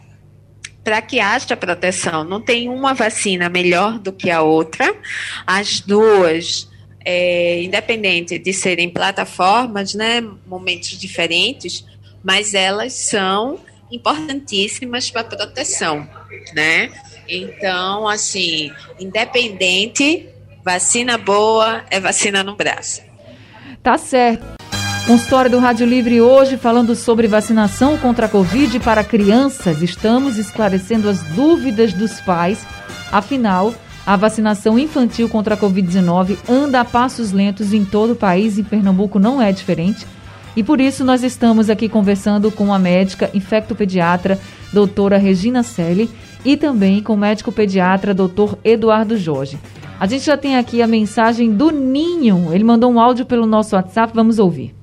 para 0.84 1.02
que 1.02 1.20
haja 1.20 1.58
proteção. 1.58 2.24
Não 2.24 2.40
tem 2.42 2.70
uma 2.70 2.94
vacina 2.94 3.50
melhor 3.50 4.00
do 4.00 4.14
que 4.14 4.32
a 4.32 4.42
outra. 4.42 4.96
As 5.46 5.82
duas, 5.82 6.70
é, 7.04 7.62
independente 7.62 8.40
de 8.40 8.54
serem 8.54 8.90
plataformas, 8.90 9.94
né, 9.94 10.22
momentos 10.48 10.98
diferentes, 10.98 11.86
mas 12.24 12.54
elas 12.54 12.94
são 12.94 13.60
importantíssimas 13.92 15.10
para 15.12 15.24
proteção, 15.24 16.08
né? 16.54 16.92
Então, 17.30 18.08
assim, 18.08 18.72
independente, 19.00 20.28
vacina 20.66 21.18
boa 21.18 21.84
é 21.92 22.00
vacina 22.00 22.44
no 22.44 22.56
braço. 22.56 23.02
Tá 23.84 23.98
certo. 23.98 24.46
Consultório 25.06 25.50
do 25.50 25.60
Rádio 25.60 25.88
Livre 25.88 26.22
hoje 26.22 26.58
falando 26.58 26.96
sobre 26.96 27.28
vacinação 27.28 27.98
contra 27.98 28.26
a 28.26 28.30
Covid 28.30 28.80
para 28.80 29.04
crianças. 29.04 29.82
Estamos 29.82 30.38
esclarecendo 30.38 31.08
as 31.08 31.22
dúvidas 31.24 31.94
dos 31.94 32.20
pais. 32.22 32.66
Afinal, 33.12 33.74
a 34.06 34.16
vacinação 34.16 34.78
infantil 34.78 35.30
contra 35.30 35.56
a 35.56 35.58
Covid-19 35.58 36.38
anda 36.48 36.82
a 36.82 36.86
passos 36.86 37.32
lentos 37.32 37.74
em 37.74 37.86
todo 37.86 38.14
o 38.14 38.16
país 38.16 38.58
e 38.58 38.64
Pernambuco 38.64 39.20
não 39.20 39.42
é 39.42 39.52
diferente. 39.52 40.06
E 40.56 40.64
por 40.64 40.82
isso 40.82 41.06
nós 41.06 41.24
estamos 41.24 41.70
aqui 41.70 41.88
conversando 41.88 42.52
com 42.52 42.74
a 42.74 42.80
médica 42.80 43.30
infectopediatra 43.34 44.40
doutora 44.74 45.18
Regina 45.18 45.64
Selle 45.64 46.10
e 46.44 46.56
também 46.56 47.02
com 47.02 47.14
o 47.14 47.18
médico 47.18 47.52
pediatra 47.52 48.14
doutor 48.14 48.58
Eduardo 48.64 49.18
Jorge. 49.18 49.58
A 50.00 50.08
gente 50.08 50.26
já 50.26 50.38
tem 50.38 50.56
aqui 50.56 50.82
a 50.82 50.88
mensagem 50.88 51.52
do 51.52 51.72
Ninho. 51.72 52.54
Ele 52.54 52.64
mandou 52.64 52.90
um 52.92 53.00
áudio 53.00 53.26
pelo 53.26 53.46
nosso 53.46 53.76
WhatsApp. 53.76 54.14
Vamos 54.16 54.40
ouvir. 54.40 54.74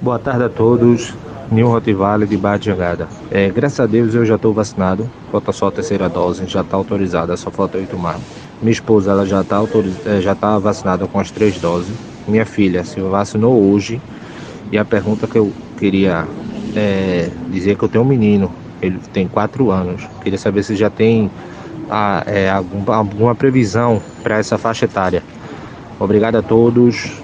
Boa 0.00 0.18
tarde 0.18 0.44
a 0.44 0.48
todos. 0.48 1.12
Ninho 1.52 1.68
Rotivale 1.68 2.26
de 2.26 2.36
Barra 2.36 2.56
de 2.56 2.66
Jangada. 2.66 3.06
É, 3.30 3.50
graças 3.50 3.78
a 3.78 3.86
Deus 3.86 4.14
eu 4.14 4.24
já 4.24 4.36
estou 4.36 4.54
vacinado. 4.54 5.10
Falta 5.30 5.52
só 5.52 5.68
a 5.68 5.70
terceira 5.70 6.08
dose, 6.08 6.46
já 6.46 6.62
está 6.62 6.76
autorizada, 6.76 7.36
só 7.36 7.50
falta 7.50 7.76
eu 7.76 7.86
tomar. 7.86 8.18
Minha 8.62 8.72
esposa 8.72 9.10
ela 9.10 9.26
já 9.26 9.42
está 9.42 9.62
é, 10.06 10.20
já 10.22 10.34
tá 10.34 10.58
vacinada 10.58 11.06
com 11.06 11.20
as 11.20 11.30
três 11.30 11.58
doses. 11.58 11.94
Minha 12.26 12.46
filha 12.46 12.82
se 12.84 12.98
vacinou 13.00 13.70
hoje. 13.70 14.00
E 14.72 14.78
a 14.78 14.84
pergunta 14.84 15.26
que 15.26 15.36
eu 15.36 15.52
queria 15.78 16.26
é, 16.74 17.30
dizer 17.50 17.76
que 17.76 17.84
eu 17.84 17.88
tenho 17.88 18.02
um 18.02 18.06
menino, 18.06 18.50
ele 18.84 18.98
tem 19.12 19.26
quatro 19.26 19.70
anos. 19.70 20.06
Queria 20.22 20.38
saber 20.38 20.62
se 20.62 20.76
já 20.76 20.90
tem 20.90 21.30
a, 21.90 22.22
é, 22.26 22.50
alguma, 22.50 22.96
alguma 22.96 23.34
previsão 23.34 24.00
para 24.22 24.38
essa 24.38 24.58
faixa 24.58 24.84
etária. 24.84 25.22
Obrigado 25.98 26.36
a 26.36 26.42
todos 26.42 27.20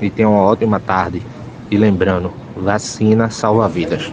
e 0.00 0.10
tenham 0.10 0.32
uma 0.32 0.42
ótima 0.42 0.80
tarde. 0.80 1.22
E 1.70 1.76
lembrando, 1.76 2.32
vacina 2.56 3.30
salva 3.30 3.68
vidas. 3.68 4.12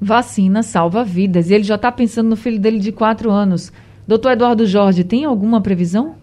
Vacina 0.00 0.62
salva 0.62 1.04
vidas. 1.04 1.50
E 1.50 1.54
ele 1.54 1.64
já 1.64 1.76
está 1.76 1.90
pensando 1.90 2.28
no 2.28 2.36
filho 2.36 2.58
dele 2.58 2.78
de 2.78 2.92
4 2.92 3.30
anos. 3.30 3.72
Doutor 4.06 4.32
Eduardo 4.32 4.66
Jorge, 4.66 5.02
tem 5.02 5.24
alguma 5.24 5.60
previsão? 5.60 6.14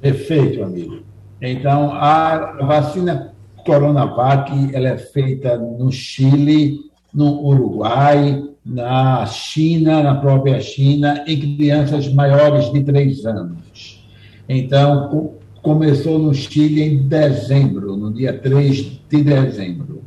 Perfeito, 0.00 0.62
amigo. 0.62 1.02
Então, 1.40 1.92
a 1.92 2.58
vacina 2.62 3.34
Coronavac 3.64 4.52
ela 4.74 4.88
é 4.88 4.98
feita 4.98 5.56
no 5.56 5.90
Chile, 5.90 6.90
no 7.14 7.46
Uruguai, 7.46 8.42
na 8.64 9.24
China, 9.26 10.02
na 10.02 10.14
própria 10.14 10.60
China, 10.60 11.22
em 11.26 11.56
crianças 11.56 12.12
maiores 12.12 12.72
de 12.72 12.82
3 12.82 13.26
anos. 13.26 14.04
Então, 14.48 15.34
começou 15.62 16.18
no 16.18 16.34
Chile 16.34 16.82
em 16.82 17.08
dezembro, 17.08 17.96
no 17.96 18.12
dia 18.12 18.32
3 18.32 19.00
de 19.08 19.22
dezembro. 19.22 20.02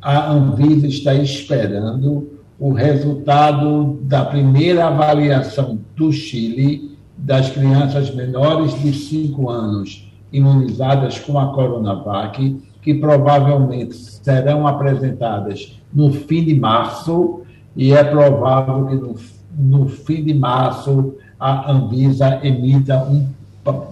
A 0.00 0.32
Anvisa 0.32 0.86
está 0.86 1.14
esperando 1.14 2.40
o 2.58 2.72
resultado 2.72 3.98
da 4.02 4.24
primeira 4.24 4.86
avaliação 4.86 5.78
do 5.96 6.12
Chile 6.12 6.96
das 7.16 7.50
crianças 7.50 8.14
menores 8.14 8.80
de 8.80 8.92
5 8.92 9.48
anos 9.48 10.08
imunizadas 10.32 11.18
com 11.18 11.38
a 11.38 11.52
Coronavac, 11.52 12.56
que 12.82 12.92
provavelmente 12.92 13.94
serão 13.94 14.66
apresentadas 14.66 15.80
no 15.94 16.12
fim 16.12 16.44
de 16.44 16.54
março 16.54 17.42
e 17.76 17.92
é 17.92 18.02
provável 18.02 18.86
que 18.86 18.94
no, 18.96 19.16
no 19.56 19.88
fim 19.88 20.24
de 20.24 20.34
março 20.34 21.14
a 21.38 21.70
Anvisa 21.70 22.40
emita 22.42 23.02
um, 23.04 23.26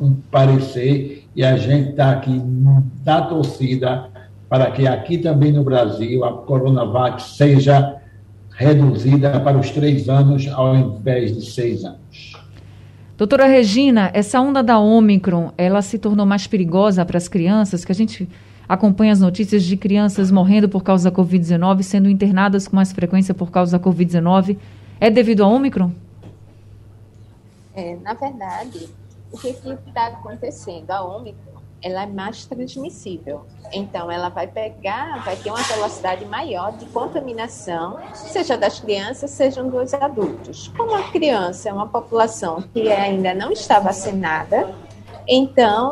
um 0.00 0.14
parecer 0.31 1.24
e 1.35 1.44
a 1.44 1.57
gente 1.57 1.90
está 1.90 2.11
aqui 2.11 2.42
na 3.05 3.22
torcida 3.22 4.09
para 4.48 4.70
que 4.72 4.87
aqui 4.87 5.18
também 5.18 5.53
no 5.53 5.62
Brasil 5.62 6.24
a 6.24 6.33
Coronavac 6.33 7.22
seja 7.22 7.96
reduzida 8.50 9.38
para 9.40 9.57
os 9.57 9.70
três 9.70 10.09
anos 10.09 10.48
ao 10.48 10.74
invés 10.74 11.35
de 11.35 11.46
seis 11.46 11.85
anos. 11.85 12.33
Doutora 13.16 13.46
Regina, 13.46 14.11
essa 14.12 14.40
onda 14.40 14.62
da 14.62 14.79
Omicron, 14.79 15.53
ela 15.57 15.83
se 15.83 15.98
tornou 15.98 16.26
mais 16.26 16.46
perigosa 16.46 17.05
para 17.05 17.18
as 17.18 17.29
crianças, 17.29 17.85
que 17.85 17.92
a 17.92 17.94
gente 17.94 18.29
acompanha 18.70 19.12
as 19.12 19.18
notícias 19.18 19.64
de 19.64 19.76
crianças 19.76 20.30
morrendo 20.30 20.68
por 20.68 20.85
causa 20.85 21.11
da 21.11 21.16
Covid-19, 21.16 21.83
sendo 21.83 22.09
internadas 22.09 22.68
com 22.68 22.76
mais 22.76 22.92
frequência 22.92 23.35
por 23.35 23.50
causa 23.50 23.76
da 23.76 23.85
Covid-19. 23.85 24.56
É 25.00 25.11
devido 25.11 25.42
a 25.42 25.48
Ômicron? 25.48 25.90
É, 27.74 27.96
na 27.96 28.14
verdade, 28.14 28.88
o 29.33 29.37
que 29.37 29.48
está 29.48 30.06
acontecendo? 30.06 30.88
A 30.92 31.02
Ômicron 31.02 31.50
ela 31.83 32.02
é 32.02 32.06
mais 32.06 32.46
transmissível. 32.46 33.44
Então, 33.72 34.09
ela 34.09 34.28
vai 34.28 34.46
pegar, 34.46 35.24
vai 35.24 35.35
ter 35.35 35.50
uma 35.50 35.62
velocidade 35.62 36.24
maior 36.26 36.70
de 36.72 36.85
contaminação, 36.87 37.98
seja 38.14 38.56
das 38.56 38.78
crianças, 38.78 39.33
sejam 39.33 39.68
dos 39.68 39.92
adultos. 39.94 40.68
Como 40.76 40.94
a 40.94 41.11
criança 41.11 41.70
é 41.70 41.72
uma 41.72 41.88
população 41.88 42.62
que 42.72 42.92
ainda 42.92 43.35
não 43.35 43.50
está 43.50 43.80
vacinada, 43.80 44.72
então 45.26 45.90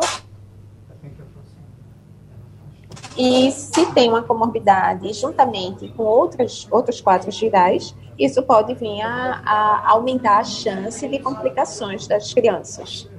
e 3.18 3.50
se 3.50 3.84
tem 3.92 4.08
uma 4.08 4.22
comorbidade 4.22 5.12
juntamente 5.12 5.88
com 5.96 6.04
outros, 6.04 6.68
outros 6.70 7.00
quadros 7.00 7.38
virais, 7.38 7.92
isso 8.16 8.40
pode 8.44 8.74
vir 8.74 9.00
a, 9.02 9.42
a 9.44 9.90
aumentar 9.90 10.38
a 10.38 10.44
chance 10.44 11.06
de 11.06 11.18
complicações 11.18 12.06
das 12.06 12.32
crianças. 12.32 13.10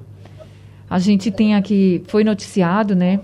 A 0.89 0.99
gente 0.99 1.29
tem 1.29 1.53
aqui, 1.53 2.01
foi 2.07 2.23
noticiado, 2.23 2.95
né? 2.95 3.19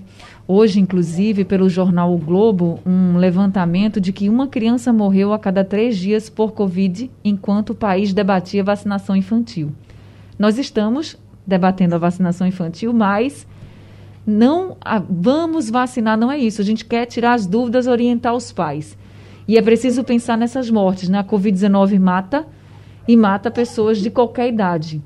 Hoje, 0.48 0.80
inclusive, 0.80 1.46
pelo 1.46 1.70
jornal 1.70 2.14
O 2.14 2.18
Globo, 2.18 2.80
um 2.86 3.18
levantamento 3.18 4.00
de 4.00 4.12
que 4.12 4.30
uma 4.30 4.48
criança 4.48 4.92
morreu 4.92 5.32
a 5.34 5.40
cada 5.40 5.64
três 5.64 5.98
dias 5.98 6.30
por 6.30 6.52
Covid, 6.52 7.10
enquanto 7.24 7.70
o 7.72 7.76
país 7.76 8.14
debatia 8.14 8.64
vacinação 8.64 9.16
infantil. 9.16 9.72
Nós 10.38 10.60
estamos 10.60 11.18
debatendo 11.48 11.96
a 11.96 11.98
vacinação 11.98 12.46
infantil, 12.46 12.94
mas 12.94 13.48
não 14.26 14.78
vamos 15.10 15.70
vacinar, 15.70 16.18
não 16.18 16.32
é 16.32 16.38
isso. 16.38 16.62
A 16.62 16.66
gente 16.66 16.84
quer 16.84 17.06
tirar 17.06 17.34
as 17.34 17.46
dúvidas, 17.46 17.88
orientar 17.88 18.34
os 18.34 18.52
pais. 18.52 18.98
E 19.48 19.58
é 19.58 19.62
preciso 19.62 20.04
pensar 20.04 20.38
nessas 20.38 20.70
mortes, 20.70 21.08
né? 21.08 21.20
A 21.20 21.24
Covid-19 21.24 22.00
mata 22.00 22.48
e 23.08 23.16
mata 23.16 23.52
pessoas 23.52 24.00
de 24.00 24.10
qualquer 24.10 24.48
idade. 24.48 25.02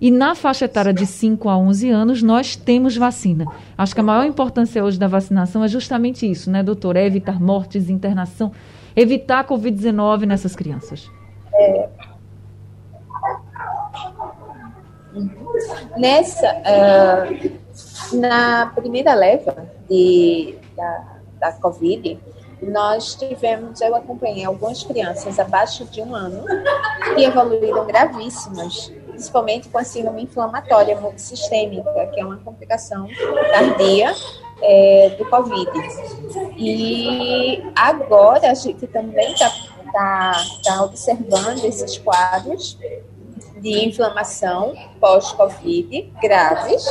E 0.00 0.10
na 0.10 0.34
faixa 0.34 0.66
etária 0.66 0.92
de 0.92 1.06
5 1.06 1.48
a 1.48 1.56
11 1.56 1.90
anos, 1.90 2.22
nós 2.22 2.56
temos 2.56 2.96
vacina. 2.96 3.46
Acho 3.78 3.94
que 3.94 4.00
a 4.00 4.04
maior 4.04 4.26
importância 4.26 4.84
hoje 4.84 4.98
da 4.98 5.06
vacinação 5.06 5.64
é 5.64 5.68
justamente 5.68 6.30
isso, 6.30 6.50
né, 6.50 6.62
doutor? 6.62 6.96
É 6.96 7.06
evitar 7.06 7.40
mortes, 7.40 7.88
internação, 7.88 8.52
evitar 8.94 9.40
a 9.40 9.44
Covid-19 9.44 10.26
nessas 10.26 10.54
crianças. 10.54 11.10
É. 11.54 11.88
Nessa, 15.96 16.46
uh, 16.46 17.50
na 18.12 18.66
primeira 18.74 19.14
leva 19.14 19.68
de, 19.88 20.56
da, 20.76 21.18
da 21.38 21.52
Covid, 21.52 22.18
nós 22.62 23.14
tivemos, 23.14 23.80
eu 23.80 23.94
acompanhei 23.94 24.44
algumas 24.44 24.82
crianças 24.82 25.38
abaixo 25.38 25.84
de 25.84 26.00
um 26.00 26.14
ano 26.14 26.44
que 27.14 27.24
evoluíram 27.24 27.86
gravíssimas 27.86 28.90
principalmente 29.16 29.70
com 29.70 29.78
a 29.78 29.84
síndrome 29.84 30.24
inflamatória 30.24 31.00
multissistêmica, 31.00 32.06
que 32.12 32.20
é 32.20 32.24
uma 32.24 32.36
complicação 32.36 33.08
tardia 33.50 34.14
é, 34.62 35.16
do 35.18 35.24
Covid. 35.24 35.70
E 36.58 37.62
agora 37.74 38.50
a 38.50 38.54
gente 38.54 38.86
também 38.86 39.32
está 39.32 39.50
tá, 39.90 40.32
tá 40.62 40.82
observando 40.84 41.64
esses 41.64 41.96
quadros 41.96 42.78
de 43.58 43.88
inflamação 43.88 44.74
pós-Covid 45.00 46.12
graves, 46.20 46.84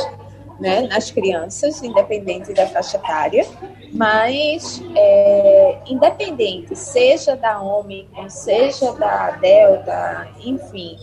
né, 0.58 0.82
nas 0.82 1.10
crianças, 1.10 1.82
independente 1.82 2.52
da 2.52 2.66
faixa 2.66 2.96
etária, 2.96 3.46
mas 3.92 4.82
é, 4.94 5.78
independente, 5.86 6.74
seja 6.74 7.36
da 7.36 7.60
Ômicron, 7.60 8.28
seja 8.28 8.92
da 8.92 9.32
Delta, 9.32 10.28
enfim, 10.40 10.96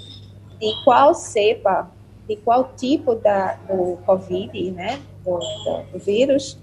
de 0.60 0.74
qual 0.84 1.14
cepa, 1.14 1.92
de 2.28 2.36
qual 2.38 2.72
tipo 2.78 3.16
da, 3.16 3.54
do 3.68 3.98
Covid, 4.06 4.72
né, 4.72 5.00
do, 5.24 5.40
do, 5.92 6.00
vírus, 6.00 6.58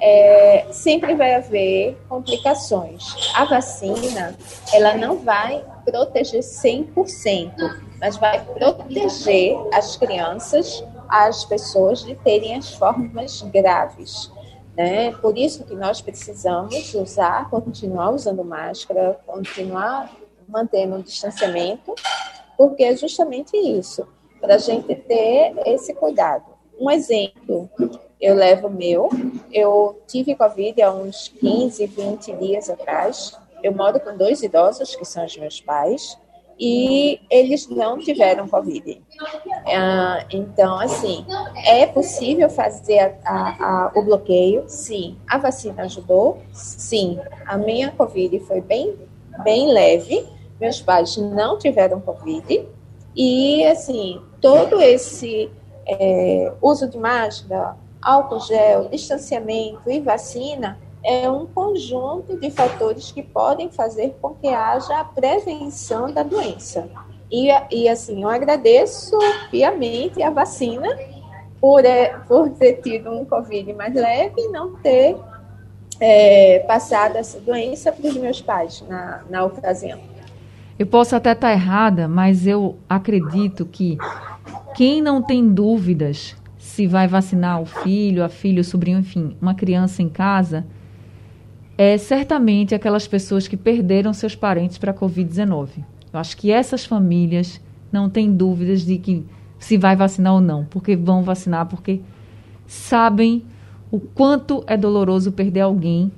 é, 0.00 0.66
sempre 0.70 1.14
vai 1.14 1.34
haver 1.34 1.96
complicações. 2.08 3.14
A 3.34 3.44
vacina, 3.44 4.34
ela 4.72 4.96
não 4.96 5.18
vai 5.18 5.64
proteger 5.84 6.40
100%, 6.40 7.52
mas 8.00 8.16
vai 8.16 8.44
proteger 8.44 9.56
as 9.72 9.96
crianças, 9.96 10.84
as 11.12 11.44
pessoas 11.44 12.02
de 12.02 12.14
terem 12.14 12.56
as 12.56 12.74
formas 12.74 13.42
graves. 13.42 14.30
Né? 14.74 15.12
Por 15.12 15.36
isso 15.36 15.64
que 15.64 15.74
nós 15.74 16.00
precisamos 16.00 16.94
usar, 16.94 17.50
continuar 17.50 18.10
usando 18.10 18.42
máscara, 18.42 19.20
continuar 19.26 20.10
mantendo 20.48 20.96
o 20.96 21.02
distanciamento 21.02 21.94
porque 22.56 22.84
é 22.84 22.96
justamente 22.96 23.56
isso, 23.56 24.06
para 24.40 24.54
a 24.54 24.58
gente 24.58 24.94
ter 24.94 25.54
esse 25.66 25.92
cuidado. 25.94 26.44
Um 26.78 26.90
exemplo, 26.90 27.68
eu 28.20 28.34
levo 28.34 28.70
meu, 28.70 29.08
eu 29.52 30.00
tive 30.06 30.34
Covid 30.34 30.80
há 30.80 30.92
uns 30.92 31.28
15, 31.28 31.86
20 31.86 32.32
dias 32.34 32.70
atrás. 32.70 33.38
Eu 33.62 33.72
moro 33.72 34.00
com 34.00 34.16
dois 34.16 34.42
idosos, 34.42 34.96
que 34.96 35.04
são 35.04 35.24
os 35.24 35.36
meus 35.36 35.60
pais, 35.60 36.16
e 36.58 37.20
eles 37.30 37.68
não 37.68 37.98
tiveram 37.98 38.48
Covid. 38.48 39.02
Ah, 39.66 40.24
então, 40.30 40.78
assim, 40.78 41.24
é 41.66 41.86
possível 41.86 42.48
fazer 42.48 42.98
a, 42.98 43.14
a, 43.24 43.48
a, 43.86 43.92
o 43.94 44.02
bloqueio? 44.02 44.64
Sim. 44.66 45.16
A 45.28 45.38
vacina 45.38 45.82
ajudou? 45.84 46.42
Sim. 46.52 47.18
A 47.46 47.56
minha 47.56 47.90
Covid 47.90 48.38
foi 48.40 48.60
bem, 48.60 48.96
bem 49.42 49.72
leve, 49.72 50.26
meus 50.60 50.80
pais 50.80 51.16
não 51.16 51.58
tiveram 51.58 52.00
Covid. 52.00 52.66
E, 53.14 53.64
assim, 53.66 54.20
todo 54.40 54.80
esse 54.80 55.50
é, 55.86 56.52
uso 56.62 56.88
de 56.88 56.98
máscara, 56.98 57.76
álcool 58.00 58.40
gel, 58.40 58.88
distanciamento 58.88 59.90
e 59.90 60.00
vacina 60.00 60.78
é 61.04 61.28
um 61.28 61.46
conjunto 61.46 62.38
de 62.38 62.50
fatores 62.50 63.10
que 63.10 63.22
podem 63.22 63.70
fazer 63.70 64.16
com 64.20 64.34
que 64.34 64.48
haja 64.48 65.00
a 65.00 65.04
prevenção 65.04 66.12
da 66.12 66.22
doença. 66.22 66.88
E, 67.30 67.48
e 67.70 67.88
assim, 67.88 68.22
eu 68.22 68.28
agradeço 68.28 69.18
piamente 69.50 70.22
a 70.22 70.30
vacina 70.30 70.88
por, 71.60 71.84
é, 71.84 72.18
por 72.28 72.50
ter 72.50 72.80
tido 72.82 73.10
um 73.10 73.24
Covid 73.24 73.72
mais 73.72 73.94
leve 73.94 74.34
e 74.36 74.48
não 74.48 74.74
ter 74.76 75.16
é, 75.98 76.60
passado 76.60 77.16
essa 77.16 77.40
doença 77.40 77.92
para 77.92 78.08
os 78.08 78.16
meus 78.16 78.40
pais 78.40 78.84
na, 78.88 79.22
na 79.30 79.44
ocasião. 79.44 79.98
Eu 80.78 80.86
posso 80.86 81.14
até 81.14 81.32
estar 81.32 81.52
errada, 81.52 82.08
mas 82.08 82.46
eu 82.46 82.76
acredito 82.88 83.64
que 83.64 83.96
quem 84.74 85.00
não 85.00 85.22
tem 85.22 85.48
dúvidas 85.48 86.34
se 86.58 86.86
vai 86.86 87.06
vacinar 87.06 87.60
o 87.60 87.66
filho, 87.66 88.24
a 88.24 88.28
filha, 88.28 88.60
o 88.60 88.64
sobrinho, 88.64 88.98
enfim, 88.98 89.36
uma 89.40 89.54
criança 89.54 90.02
em 90.02 90.08
casa, 90.08 90.66
é 91.76 91.96
certamente 91.96 92.74
aquelas 92.74 93.06
pessoas 93.06 93.48
que 93.48 93.56
perderam 93.56 94.12
seus 94.12 94.34
parentes 94.34 94.78
para 94.78 94.90
a 94.90 94.94
Covid-19. 94.94 95.84
Eu 96.12 96.18
acho 96.18 96.36
que 96.36 96.50
essas 96.50 96.84
famílias 96.84 97.60
não 97.90 98.08
têm 98.08 98.32
dúvidas 98.32 98.82
de 98.82 98.98
que 98.98 99.24
se 99.58 99.78
vai 99.78 99.96
vacinar 99.96 100.34
ou 100.34 100.40
não, 100.40 100.64
porque 100.64 100.96
vão 100.96 101.22
vacinar, 101.22 101.66
porque 101.66 102.00
sabem 102.66 103.44
o 103.90 104.00
quanto 104.00 104.64
é 104.66 104.76
doloroso 104.76 105.32
perder 105.32 105.60
alguém 105.60 106.10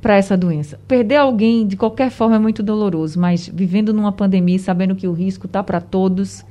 para 0.00 0.16
essa 0.16 0.36
doença. 0.36 0.78
Perder 0.86 1.16
alguém 1.16 1.66
de 1.66 1.76
qualquer 1.76 2.10
forma 2.10 2.36
é 2.36 2.38
muito 2.38 2.62
doloroso, 2.62 3.18
mas 3.18 3.48
vivendo 3.48 3.92
numa 3.92 4.12
pandemia, 4.12 4.58
sabendo 4.58 4.94
que 4.94 5.06
o 5.06 5.12
risco 5.12 5.46
está 5.46 5.62
para 5.62 5.80
todos, 5.80 6.44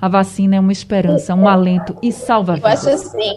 a 0.00 0.08
vacina 0.08 0.56
é 0.56 0.60
uma 0.60 0.72
esperança, 0.72 1.34
um 1.34 1.48
alento 1.48 1.96
e 2.02 2.10
salva 2.12 2.54
vidas. 2.54 2.84
Eu 2.84 2.92
acho 2.94 3.06
assim, 3.08 3.34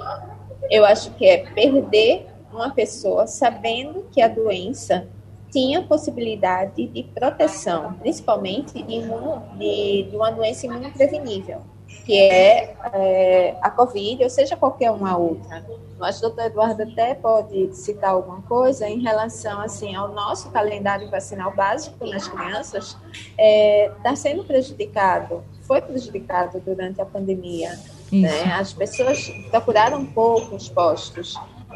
eu 0.71 0.85
acho 0.85 1.11
que 1.11 1.25
é 1.25 1.45
perder 1.53 2.27
uma 2.53 2.71
pessoa 2.71 3.27
sabendo 3.27 4.05
que 4.11 4.21
a 4.21 4.27
doença 4.27 5.07
tinha 5.51 5.83
possibilidade 5.83 6.87
de 6.87 7.03
proteção, 7.03 7.93
principalmente 7.93 8.81
de, 8.81 8.93
imuno, 8.95 9.43
de, 9.57 10.07
de 10.09 10.15
uma 10.15 10.31
doença 10.31 10.65
imunoprevenível 10.65 11.61
que 12.05 12.19
é, 12.19 12.75
é, 12.93 13.55
a 13.61 13.69
Covid, 13.69 14.23
ou 14.23 14.29
seja, 14.29 14.57
qualquer 14.57 14.91
uma 14.91 15.17
outra. 15.17 15.65
Mas 15.97 16.17
o 16.17 16.21
doutor 16.21 16.45
Eduardo 16.45 16.83
até 16.83 17.13
pode 17.13 17.73
citar 17.75 18.11
alguma 18.11 18.41
coisa 18.41 18.89
em 18.89 18.99
relação 18.99 19.61
assim 19.61 19.95
ao 19.95 20.09
nosso 20.09 20.49
calendário 20.51 21.09
vacinal 21.09 21.53
básico 21.55 22.05
nas 22.05 22.27
crianças, 22.27 22.97
está 23.11 23.33
é, 23.37 23.91
tá 24.03 24.15
sendo 24.15 24.43
prejudicado, 24.43 25.43
foi 25.61 25.81
prejudicado 25.81 26.59
durante 26.59 26.99
a 26.99 27.05
pandemia. 27.05 27.79
Né? 28.11 28.43
As 28.53 28.73
pessoas 28.73 29.29
procuraram 29.49 30.05
pouco 30.05 30.55
os 30.55 30.69
postos 30.69 31.35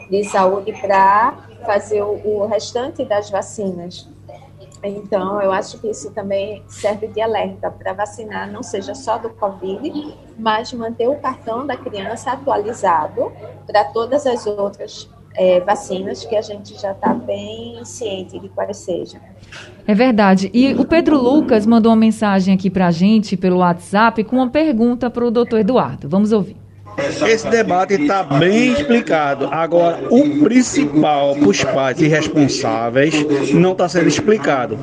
de 0.10 0.24
saúde 0.24 0.74
para 0.74 1.36
fazer 1.66 2.02
o, 2.02 2.46
restante 2.46 3.04
das 3.04 3.30
vacinas. 3.30 4.08
Então, 4.84 5.42
eu 5.42 5.52
acho 5.52 5.80
que 5.80 5.90
isso 5.90 6.12
também 6.12 6.64
serve 6.68 7.08
de 7.08 7.20
alerta 7.20 7.70
para 7.70 7.94
vacinar, 7.94 8.50
não 8.52 8.62
seja 8.62 8.94
só 8.94 9.18
do 9.18 9.30
Covid, 9.32 10.16
mas 10.38 10.72
manter 10.72 11.08
o 11.08 11.16
cartão 11.16 11.66
da 11.66 11.76
criança 11.76 12.32
atualizado 12.32 13.32
para 13.66 13.84
todas 13.86 14.26
as 14.28 14.46
outras 14.46 15.10
é, 15.34 15.60
vacinas 15.62 16.24
que 16.24 16.36
a 16.36 16.42
gente 16.42 16.80
já 16.80 16.92
está 16.92 17.14
bem 17.14 17.84
ciente 17.86 18.40
de 18.40 18.50
quais 18.50 18.78
sejam. 18.78 19.20
É 19.86 19.94
verdade. 19.94 20.50
E 20.54 20.74
o 20.76 20.86
Pedro 20.86 21.18
Lucas 21.18 21.66
mandou 21.66 21.92
uma 21.92 21.98
mensagem 21.98 22.54
aqui 22.54 22.70
para 22.70 22.88
a 22.88 22.92
gente 22.92 23.36
pelo 23.36 23.58
WhatsApp 23.58 24.24
com 24.24 24.38
uma 24.38 24.50
pergunta 24.50 25.10
para 25.10 25.26
o 25.26 25.32
doutor 25.32 25.60
Eduardo. 25.60 26.08
Vamos 26.08 26.32
ouvir. 26.32 26.67
Esse 26.98 27.48
debate 27.48 27.94
está 27.94 28.24
bem 28.24 28.74
explicado. 28.74 29.48
Agora, 29.52 30.00
o 30.10 30.44
principal 30.44 31.36
para 31.36 31.48
os 31.48 31.64
pais 31.64 32.02
irresponsáveis 32.02 33.14
não 33.54 33.74
está 33.74 33.88
sendo 33.88 34.08
explicado. 34.08 34.80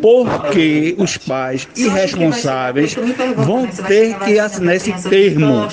Porque 0.00 0.94
os 0.98 1.18
pais 1.18 1.68
irresponsáveis 1.76 2.96
vão 3.36 3.66
ter 3.66 4.18
que 4.20 4.38
assinar 4.38 4.76
esse 4.76 4.92
termo. 5.08 5.68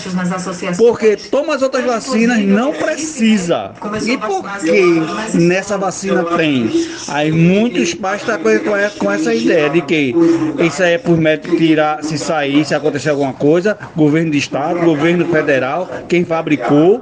Porque 0.78 1.15
toma 1.15 1.56
as 1.56 1.62
outras 1.62 1.86
vacinas 1.86 2.39
não 2.39 2.74
precisa. 2.74 3.72
E 4.06 4.18
por 4.18 4.44
que 4.60 5.38
nessa 5.38 5.78
vacina 5.78 6.24
tem? 6.36 6.70
Aí 7.08 7.32
muitos 7.32 7.94
pais 7.94 8.22
estão 8.22 8.38
tá 8.38 8.89
com 8.98 9.12
essa 9.12 9.34
ideia 9.34 9.70
de 9.70 9.82
que 9.82 10.13
isso 10.60 10.84
aí 10.84 10.94
é 10.94 10.98
por 10.98 11.18
médico 11.18 11.56
tirar, 11.56 12.04
se 12.04 12.18
sair, 12.18 12.65
se 12.65 12.76
acontecer 12.76 13.10
alguma 13.10 13.34
coisa, 13.34 13.78
governo 13.96 14.32
de 14.32 14.38
estado, 14.38 14.80
governo 14.82 15.26
federal 15.26 15.45
Federal, 15.46 15.88
quem 16.10 16.26
fabricou. 16.26 17.02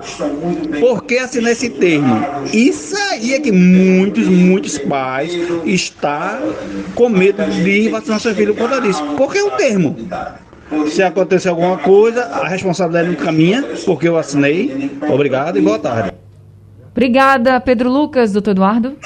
Por 0.80 1.04
que 1.06 1.18
assinar 1.18 1.54
esse 1.54 1.70
termo? 1.70 2.16
Isso 2.52 2.96
aí 3.12 3.34
é 3.34 3.40
que 3.40 3.52
muitos, 3.52 4.28
muitos 4.28 4.78
pais 4.78 5.32
estão 5.64 6.54
com 6.94 7.08
medo 7.08 7.42
de 7.46 7.88
vacinar 7.88 8.20
seu 8.20 8.36
filho 8.36 8.54
por 8.54 8.70
conta 8.70 8.82
disso. 8.82 9.02
Porque 9.18 9.38
é 9.38 9.44
o 9.44 9.52
termo. 9.52 9.96
Se 10.88 11.02
acontecer 11.02 11.50
alguma 11.50 11.78
coisa, 11.78 12.26
a 12.26 12.48
responsabilidade 12.48 13.10
não 13.10 13.16
caminha, 13.16 13.64
porque 13.86 14.08
eu 14.08 14.18
assinei. 14.18 14.92
Obrigado 15.10 15.58
e 15.58 15.62
boa 15.62 15.80
tarde. 15.80 16.12
Obrigada, 16.92 17.60
Pedro 17.62 17.90
Lucas, 17.90 18.34
doutor 18.34 18.52
Eduardo. 18.52 18.98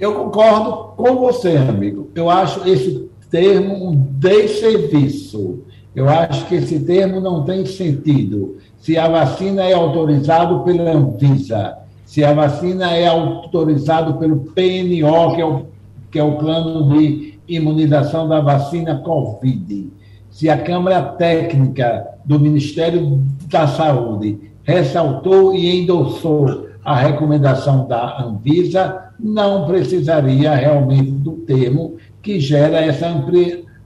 Eu 0.00 0.14
concordo 0.14 0.94
com 0.96 1.16
você, 1.16 1.56
amigo. 1.56 2.10
Eu 2.14 2.30
acho 2.30 2.66
esse 2.66 3.08
termo 3.30 3.90
um 3.90 3.94
desserviço. 3.94 5.62
Eu 5.94 6.08
acho 6.08 6.46
que 6.46 6.54
esse 6.54 6.80
termo 6.80 7.20
não 7.20 7.44
tem 7.44 7.66
sentido. 7.66 8.56
Se 8.78 8.96
a 8.96 9.08
vacina 9.08 9.62
é 9.62 9.74
autorizada 9.74 10.58
pela 10.60 10.90
Anvisa, 10.90 11.78
se 12.06 12.24
a 12.24 12.32
vacina 12.32 12.90
é 12.92 13.06
autorizada 13.06 14.14
pelo 14.14 14.40
PNO, 14.40 15.34
que 15.34 15.40
é 15.40 15.44
o, 15.44 15.66
que 16.10 16.18
é 16.18 16.24
o 16.24 16.36
plano 16.36 16.88
de 16.90 17.38
imunização 17.46 18.28
da 18.28 18.40
vacina 18.40 18.96
Covid, 18.96 19.90
se 20.30 20.48
a 20.48 20.56
Câmara 20.56 21.02
Técnica 21.02 22.06
do 22.24 22.40
Ministério 22.40 23.22
da 23.48 23.66
Saúde 23.66 24.50
ressaltou 24.62 25.54
e 25.54 25.82
endossou 25.82 26.68
a 26.84 26.96
recomendação 26.96 27.86
da 27.86 28.22
Anvisa, 28.22 29.10
não 29.20 29.66
precisaria 29.66 30.54
realmente 30.54 31.10
do 31.10 31.32
termo 31.32 31.96
que 32.20 32.40
gera 32.40 32.80
essa 32.80 33.08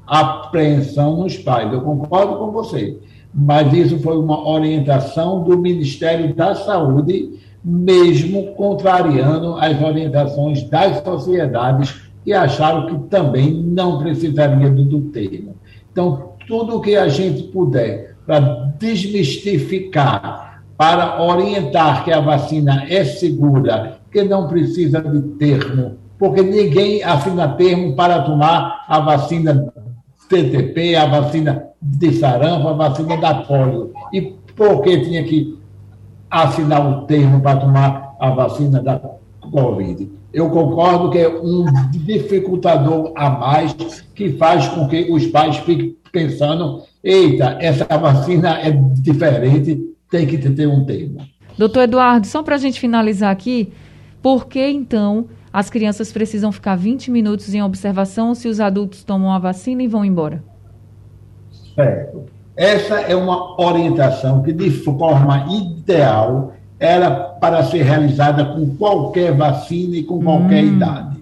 apreensão 0.07 1.17
nos 1.17 1.37
pais. 1.37 1.73
Eu 1.73 1.81
concordo 1.81 2.37
com 2.37 2.51
você, 2.51 2.99
mas 3.35 3.73
isso 3.73 3.99
foi 3.99 4.17
uma 4.17 4.49
orientação 4.49 5.43
do 5.43 5.59
Ministério 5.59 6.35
da 6.35 6.55
Saúde, 6.55 7.39
mesmo 7.65 8.55
contrariando 8.55 9.57
as 9.57 9.83
orientações 9.83 10.63
das 10.71 11.03
sociedades 11.03 12.07
que 12.25 12.33
acharam 12.33 12.87
que 12.87 13.09
também 13.09 13.53
não 13.53 13.99
precisaria 13.99 14.71
do, 14.71 15.01
termo. 15.11 15.55
Então, 15.93 16.33
tudo 16.47 16.81
que 16.81 16.97
a 16.97 17.09
gente 17.09 17.45
puder 17.45 18.17
para 18.27 18.75
desmistificar, 18.79 20.63
para 20.77 21.23
orientar 21.23 22.05
que 22.05 22.13
a 22.13 22.21
vacina 22.21 22.85
é 22.89 23.05
segura, 23.05 23.99
que 24.11 24.25
não 24.25 24.49
precisa 24.49 25.01
de 25.01 25.23
termo, 25.37 25.99
porque 26.19 26.43
ninguém 26.43 27.03
assina 27.05 27.49
termo 27.49 27.95
para 27.95 28.23
tomar 28.23 28.85
a 28.89 28.99
vacina 29.01 29.73
TTP, 30.29 30.95
a 30.97 31.07
vacina 31.07 31.69
de 31.81 32.13
sarampo, 32.15 32.69
a 32.69 32.73
vacina 32.73 33.17
da 33.17 33.35
polio. 33.43 33.93
E 34.13 34.23
por 34.55 34.83
que 34.83 35.01
tinha 35.01 35.23
que 35.25 35.59
assinar 36.31 36.87
o 36.87 37.07
termo 37.07 37.41
para 37.41 37.61
tomar 37.61 38.17
a 38.19 38.31
vacina 38.31 38.83
da 38.83 39.01
Covid? 39.41 40.11
Eu 40.33 40.51
concordo 40.51 41.11
que 41.11 41.19
é 41.19 41.29
um 41.29 41.65
dificultador 41.91 43.13
a 43.15 43.31
mais 43.31 43.73
que 44.15 44.33
faz 44.33 44.69
com 44.69 44.87
que 44.87 45.11
os 45.11 45.27
pais 45.29 45.57
fiquem 45.59 45.97
pensando: 46.13 46.83
eita, 47.03 47.57
essa 47.61 47.85
vacina 47.97 48.61
é 48.61 48.71
diferente, 48.71 49.95
tem 50.11 50.27
que 50.27 50.37
ter 50.39 50.67
um 50.67 50.85
termo. 50.85 51.21
Doutor 51.57 51.85
Eduardo, 51.85 52.27
só 52.27 52.43
para 52.43 52.57
a 52.57 52.59
gente 52.59 52.79
finalizar 52.79 53.31
aqui, 53.31 53.73
por 54.21 54.47
que 54.47 54.67
então 54.69 55.27
as 55.57 55.71
crianças 55.71 56.13
precisam 56.13 56.53
ficar 56.53 56.77
20 56.77 57.11
minutos 57.11 57.55
em 57.55 57.63
observação 57.63 58.35
se 58.35 58.47
os 58.47 58.61
adultos 58.61 59.03
tomam 59.03 59.33
a 59.33 59.39
vacina 59.39 59.83
e 59.83 59.89
vão 59.89 60.05
embora? 60.05 60.45
Certo. 61.75 62.27
Essa 62.55 63.01
é 63.01 63.17
uma 63.17 63.59
orientação 63.59 64.43
que, 64.43 64.53
de 64.53 64.71
forma 64.71 65.47
ideal, 65.51 66.53
era 66.79 67.11
para 67.11 67.65
ser 67.65 67.85
realizada 67.85 68.45
com 68.45 68.77
qualquer 68.77 69.35
vacina 69.35 69.97
e 69.97 70.03
com 70.03 70.23
qualquer 70.23 70.63
hum. 70.63 70.75
idade. 70.75 71.17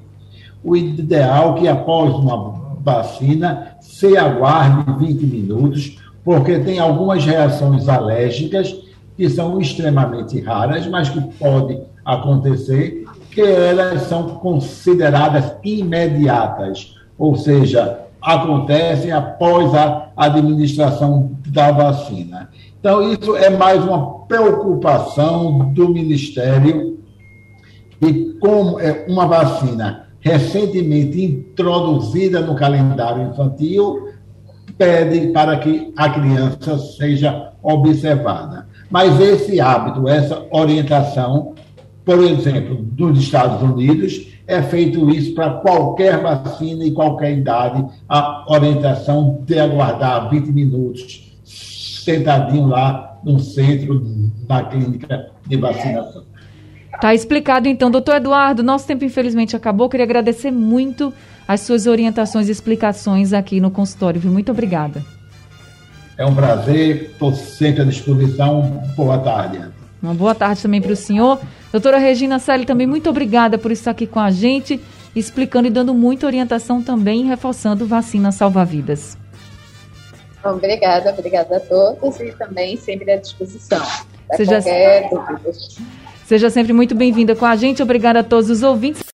O 0.64 0.76
ideal 0.76 1.54
é 1.54 1.60
que, 1.60 1.68
após 1.68 2.12
uma 2.14 2.76
vacina, 2.80 3.76
se 3.80 4.16
aguarde 4.16 4.98
20 4.98 5.26
minutos, 5.26 6.02
porque 6.24 6.58
tem 6.58 6.80
algumas 6.80 7.24
reações 7.24 7.88
alérgicas 7.88 8.74
que 9.16 9.30
são 9.30 9.60
extremamente 9.60 10.40
raras, 10.40 10.88
mas 10.88 11.08
que 11.08 11.20
pode 11.38 11.78
acontecer, 12.04 13.03
que 13.34 13.42
elas 13.42 14.02
são 14.02 14.28
consideradas 14.36 15.56
imediatas, 15.64 16.94
ou 17.18 17.36
seja, 17.36 18.00
acontecem 18.22 19.10
após 19.10 19.74
a 19.74 20.08
administração 20.16 21.32
da 21.48 21.72
vacina. 21.72 22.48
Então, 22.78 23.02
isso 23.12 23.36
é 23.36 23.50
mais 23.50 23.82
uma 23.84 24.20
preocupação 24.26 25.72
do 25.72 25.88
Ministério, 25.88 26.98
e 28.00 28.36
como 28.40 28.78
é 28.78 29.04
uma 29.08 29.26
vacina 29.26 30.06
recentemente 30.20 31.22
introduzida 31.22 32.40
no 32.40 32.54
calendário 32.54 33.28
infantil, 33.30 34.10
pede 34.78 35.28
para 35.32 35.58
que 35.58 35.92
a 35.96 36.08
criança 36.08 36.78
seja 36.78 37.52
observada. 37.62 38.66
Mas 38.90 39.20
esse 39.20 39.60
hábito, 39.60 40.08
essa 40.08 40.46
orientação, 40.50 41.54
por 42.04 42.22
exemplo, 42.22 42.76
dos 42.76 43.18
Estados 43.18 43.62
Unidos, 43.62 44.26
é 44.46 44.62
feito 44.62 45.08
isso 45.10 45.34
para 45.34 45.50
qualquer 45.54 46.20
vacina 46.20 46.84
e 46.84 46.92
qualquer 46.92 47.38
idade, 47.38 47.84
a 48.08 48.44
orientação 48.48 49.42
de 49.46 49.58
aguardar 49.58 50.28
20 50.30 50.52
minutos 50.52 51.24
sentadinho 52.04 52.66
lá 52.66 53.18
no 53.24 53.38
centro 53.38 54.00
da 54.46 54.62
clínica 54.64 55.30
de 55.46 55.56
vacinação. 55.56 56.24
Tá 57.00 57.14
explicado 57.14 57.66
então, 57.66 57.90
doutor 57.90 58.16
Eduardo. 58.16 58.62
Nosso 58.62 58.86
tempo 58.86 59.04
infelizmente 59.04 59.56
acabou. 59.56 59.88
Queria 59.88 60.04
agradecer 60.04 60.50
muito 60.50 61.12
as 61.48 61.60
suas 61.62 61.86
orientações 61.86 62.48
e 62.48 62.52
explicações 62.52 63.32
aqui 63.32 63.60
no 63.60 63.70
consultório. 63.70 64.20
Muito 64.22 64.52
obrigada. 64.52 65.02
É 66.16 66.24
um 66.24 66.34
prazer, 66.34 67.10
estou 67.10 67.32
sempre 67.32 67.82
à 67.82 67.84
disposição. 67.84 68.82
Boa 68.96 69.18
tarde. 69.18 69.73
Uma 70.04 70.14
boa 70.14 70.34
tarde 70.34 70.60
também 70.60 70.82
para 70.82 70.92
o 70.92 70.96
senhor. 70.96 71.40
Doutora 71.72 71.96
Regina 71.96 72.38
Selle, 72.38 72.66
também 72.66 72.86
muito 72.86 73.08
obrigada 73.08 73.56
por 73.56 73.72
estar 73.72 73.92
aqui 73.92 74.06
com 74.06 74.20
a 74.20 74.30
gente, 74.30 74.78
explicando 75.16 75.66
e 75.66 75.70
dando 75.70 75.94
muita 75.94 76.26
orientação 76.26 76.82
também, 76.82 77.24
reforçando 77.24 77.86
vacina 77.86 78.30
salva-vidas. 78.30 79.16
Obrigada, 80.44 81.10
obrigada 81.10 81.56
a 81.56 81.60
todos 81.60 82.20
e 82.20 82.32
também 82.32 82.76
sempre 82.76 83.10
à 83.10 83.16
disposição. 83.16 83.82
Seja... 84.36 84.60
Qualquer. 85.08 85.10
Seja 86.26 86.50
sempre 86.50 86.72
muito 86.72 86.94
bem-vinda 86.94 87.34
com 87.34 87.46
a 87.46 87.56
gente. 87.56 87.82
Obrigada 87.82 88.20
a 88.20 88.24
todos 88.24 88.50
os 88.50 88.62
ouvintes. 88.62 89.13